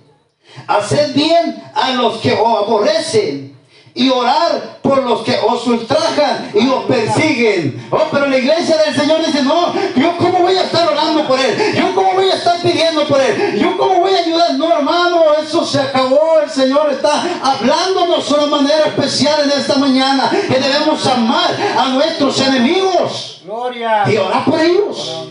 [0.68, 3.58] Haced bien a los que os aborrecen.
[3.94, 7.88] Y orar por los que os ultrajan y os persiguen.
[7.90, 11.40] Oh, pero la iglesia del Señor dice, no, yo cómo voy a estar orando por
[11.40, 11.74] él.
[11.74, 13.58] Yo cómo voy a estar pidiendo por él.
[13.58, 14.54] Yo cómo voy a ayudar.
[14.56, 16.42] No, hermano, eso se acabó.
[16.44, 20.30] El Señor está hablándonos de una manera especial en esta mañana.
[20.30, 24.04] Que debemos amar a nuestros enemigos Gloria.
[24.12, 25.26] y orar por ellos.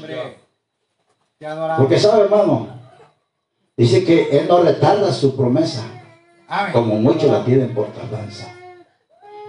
[1.77, 2.67] Porque sabe, hermano,
[3.77, 5.83] dice que Él no retarda su promesa,
[6.73, 8.55] como muchos la tienen por tardanza.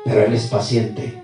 [0.06, 1.22] Pero Él es paciente.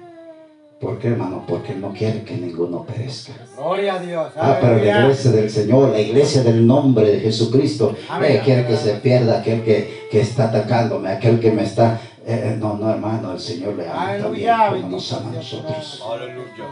[0.80, 1.44] ¿Por qué, hermano?
[1.48, 3.34] Porque Él no quiere que ninguno perezca.
[3.56, 4.32] Gloria a Dios.
[4.36, 8.78] Ah, pero la iglesia del Señor, la iglesia del nombre de Jesucristo, eh, quiere que
[8.78, 12.00] se pierda aquel que, que está atacándome, aquel que me está...
[12.26, 14.58] eh, eh, no, no, hermano, el Señor le ama Aleluya.
[14.58, 16.04] también, como nos ama a nosotros.
[16.14, 16.66] Aleluya.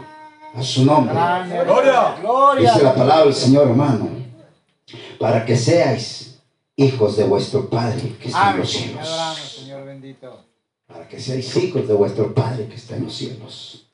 [0.54, 1.16] A su nombre.
[1.66, 2.16] Gloria.
[2.22, 2.72] Gloria.
[2.74, 4.08] Dice la palabra del Señor, hermano,
[5.20, 6.40] para que seáis
[6.76, 9.36] hijos de vuestro Padre que está en los cielos.
[9.58, 10.45] Señor bendito.
[10.88, 13.88] Para que seáis hijos de vuestro Padre que está en los cielos.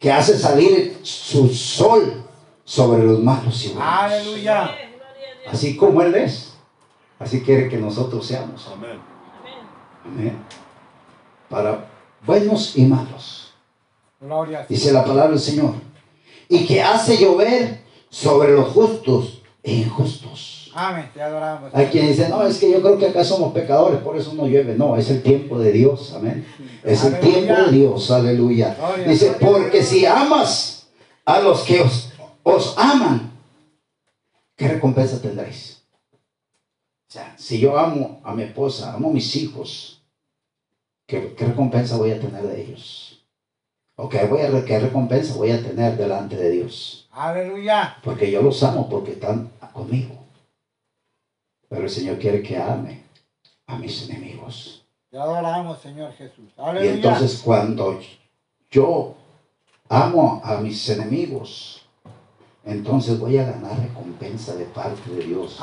[0.00, 2.24] Que hace salir su sol
[2.64, 3.88] sobre los malos y buenos.
[3.88, 4.76] Aleluya.
[5.46, 6.54] Así como Él es,
[7.18, 8.66] así quiere que nosotros seamos.
[8.66, 8.98] Amén.
[10.04, 10.38] Amén.
[11.48, 11.88] Para
[12.24, 13.54] buenos y malos.
[14.20, 15.74] Gloria a Dice la palabra del Señor.
[16.48, 20.55] Y que hace llover sobre los justos e injustos.
[20.76, 21.10] Amén.
[21.14, 21.74] Te adoramos.
[21.74, 24.46] Hay quien dice, no, es que yo creo que acá somos pecadores, por eso no
[24.46, 24.74] llueve.
[24.76, 26.46] No, es el tiempo de Dios, amén.
[26.84, 27.32] Es el Aleluya.
[27.46, 28.76] tiempo de Dios, aleluya.
[29.06, 30.88] Dice, porque si amas
[31.24, 32.12] a los que os,
[32.42, 33.32] os aman,
[34.54, 35.82] ¿qué recompensa tendréis?
[37.08, 40.02] O sea, si yo amo a mi esposa, amo a mis hijos,
[41.06, 43.24] ¿qué, qué recompensa voy a tener de ellos?
[43.96, 47.08] ¿O qué, voy a, qué recompensa voy a tener delante de Dios?
[47.12, 47.96] Aleluya.
[48.04, 50.25] Porque yo los amo porque están conmigo.
[51.68, 53.02] Pero el Señor quiere que ame
[53.66, 54.84] a mis enemigos.
[55.10, 56.52] Te adoramos, Señor Jesús.
[56.56, 56.92] Y Aleluya.
[56.92, 58.00] entonces cuando
[58.70, 59.14] yo
[59.88, 61.82] amo a mis enemigos,
[62.66, 65.56] entonces voy a ganar recompensa de parte de Dios.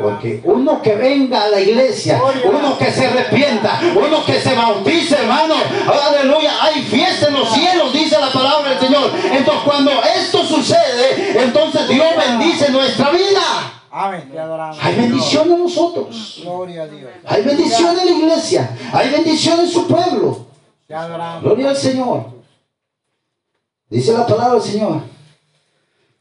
[0.00, 5.14] Porque uno que venga a la iglesia, uno que se arrepienta, uno que se bautice,
[5.14, 5.54] hermano,
[5.86, 9.12] aleluya, hay fiesta en los cielos, dice la palabra del Señor.
[9.32, 13.69] Entonces cuando esto sucede, entonces Dios bendice nuestra vida.
[13.90, 14.32] Amén.
[14.80, 16.40] Hay bendición en nosotros.
[16.42, 17.10] Gloria a Dios.
[17.24, 18.78] Hay bendición en la iglesia.
[18.92, 20.46] Hay bendición en su pueblo.
[20.88, 22.30] Gloria al Señor.
[23.88, 25.02] Dice la palabra del Señor.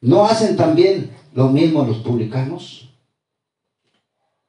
[0.02, 2.90] ¿No hacen también lo mismo los publicanos?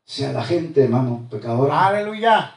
[0.07, 1.87] O sea, la gente, hermano, pecadora.
[1.87, 2.55] Aleluya.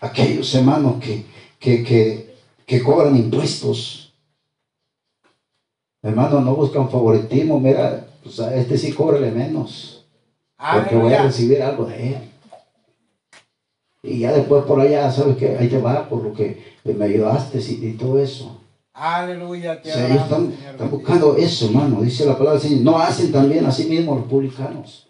[0.00, 1.26] Aquellos hermanos que,
[1.58, 4.12] que, que, que cobran impuestos.
[6.02, 7.58] Hermano, no buscan favoritismo.
[7.58, 10.04] Mira, pues a este sí cóbrale menos.
[10.56, 12.18] Porque voy a recibir algo de él.
[14.02, 15.56] Y ya después por allá, ¿sabes qué?
[15.56, 18.58] Ahí te va por lo que me ayudaste y, y todo eso.
[18.94, 19.72] Aleluya.
[19.72, 22.02] O Te sea, ellos adoramos, están, buscando eso, hermano.
[22.02, 22.84] Dice la palabra del Señor.
[22.84, 25.08] No hacen también así mismo los publicanos.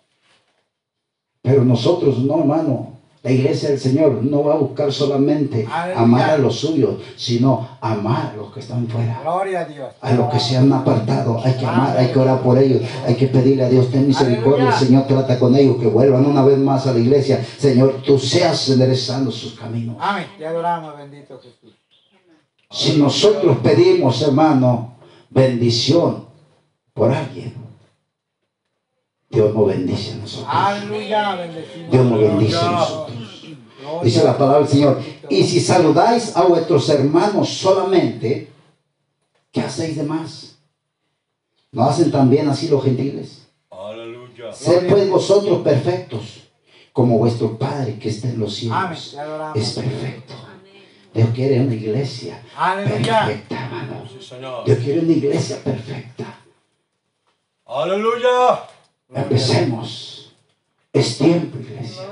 [1.42, 2.91] Pero nosotros no, hermano.
[3.22, 5.64] La iglesia del Señor no va a buscar solamente
[5.94, 9.20] amar a los suyos, sino amar a los que están fuera.
[9.22, 9.94] Gloria a Dios.
[10.00, 13.14] A los que se han apartado, hay que amar, hay que orar por ellos, hay
[13.14, 14.78] que pedirle a Dios, ten misericordia, Aleluya.
[14.78, 17.46] Señor, trata con ellos, que vuelvan una vez más a la iglesia.
[17.58, 19.96] Señor, tú seas enderezando sus caminos.
[20.00, 20.26] Amén.
[20.36, 21.76] Te adoramos, bendito Jesús.
[22.72, 24.96] Si nosotros pedimos, hermano,
[25.30, 26.24] bendición
[26.92, 27.54] por alguien,
[29.32, 30.54] Dios nos bendice a nosotros.
[31.90, 33.46] Dios nos bendice a nosotros.
[34.02, 35.00] Dice la palabra del Señor.
[35.30, 38.52] Y si saludáis a vuestros hermanos solamente,
[39.50, 40.56] ¿qué hacéis de más?
[41.72, 43.46] ¿No hacen también así los gentiles?
[43.70, 44.52] Aleluya.
[44.52, 46.42] Sed pues vosotros perfectos,
[46.92, 49.16] como vuestro Padre que está en los cielos
[49.54, 50.34] es perfecto.
[51.14, 54.64] Dios quiere una iglesia perfecta, hermano.
[54.66, 56.38] Dios quiere una iglesia perfecta.
[57.64, 58.68] Aleluya.
[59.14, 60.34] Empecemos.
[60.92, 62.02] Es tiempo, iglesia,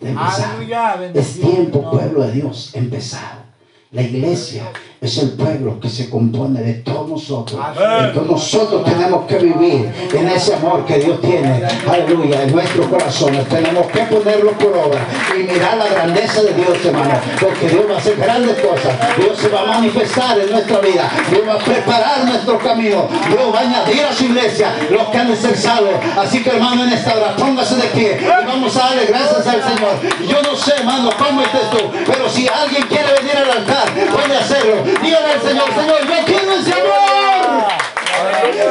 [0.00, 1.10] de empezar.
[1.14, 3.46] Es tiempo, pueblo de Dios, empezar.
[3.90, 4.70] La iglesia
[5.00, 7.60] es el pueblo que se compone de todos nosotros.
[7.70, 13.48] Entonces nosotros tenemos que vivir en ese amor que Dios tiene, aleluya, en nuestros corazones.
[13.48, 15.00] Tenemos que ponerlo por obra
[15.38, 17.14] y mirar la grandeza de Dios, hermano.
[17.40, 18.92] Porque Dios va a hacer grandes cosas.
[19.16, 21.10] Dios se va a manifestar en nuestra vida.
[21.30, 23.08] Dios va a preparar nuestro camino.
[23.28, 25.94] Dios va a añadir a su iglesia los que han de ser salvos.
[26.16, 29.62] Así que, hermano, en esta hora, póngase de pie y vamos a darle gracias al
[29.62, 30.28] Señor.
[30.28, 34.36] Yo no sé, hermano, cómo estés tú, pero si alguien quiere venir al altar, puede
[34.36, 34.87] hacerlo.
[35.02, 37.68] Dígale al Señor, Señor, yo quiero ese amor.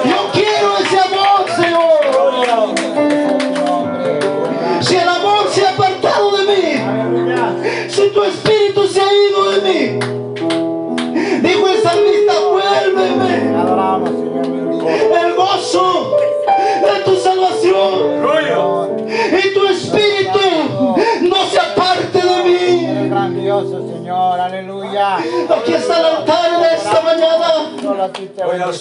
[0.05, 1.99] Yo quiero ese amor, Señor.
[4.82, 6.82] Si el amor se ha apartado de mí,
[7.89, 9.99] si tu espíritu se ha ido de mí,
[11.47, 13.53] dijo el salmista, vuélveme
[15.22, 16.18] el gozo
[16.82, 18.86] de tu salvación
[23.66, 24.39] Señor.
[24.39, 25.18] Aleluya.
[25.18, 27.47] Aquí está el altar de esta mañana.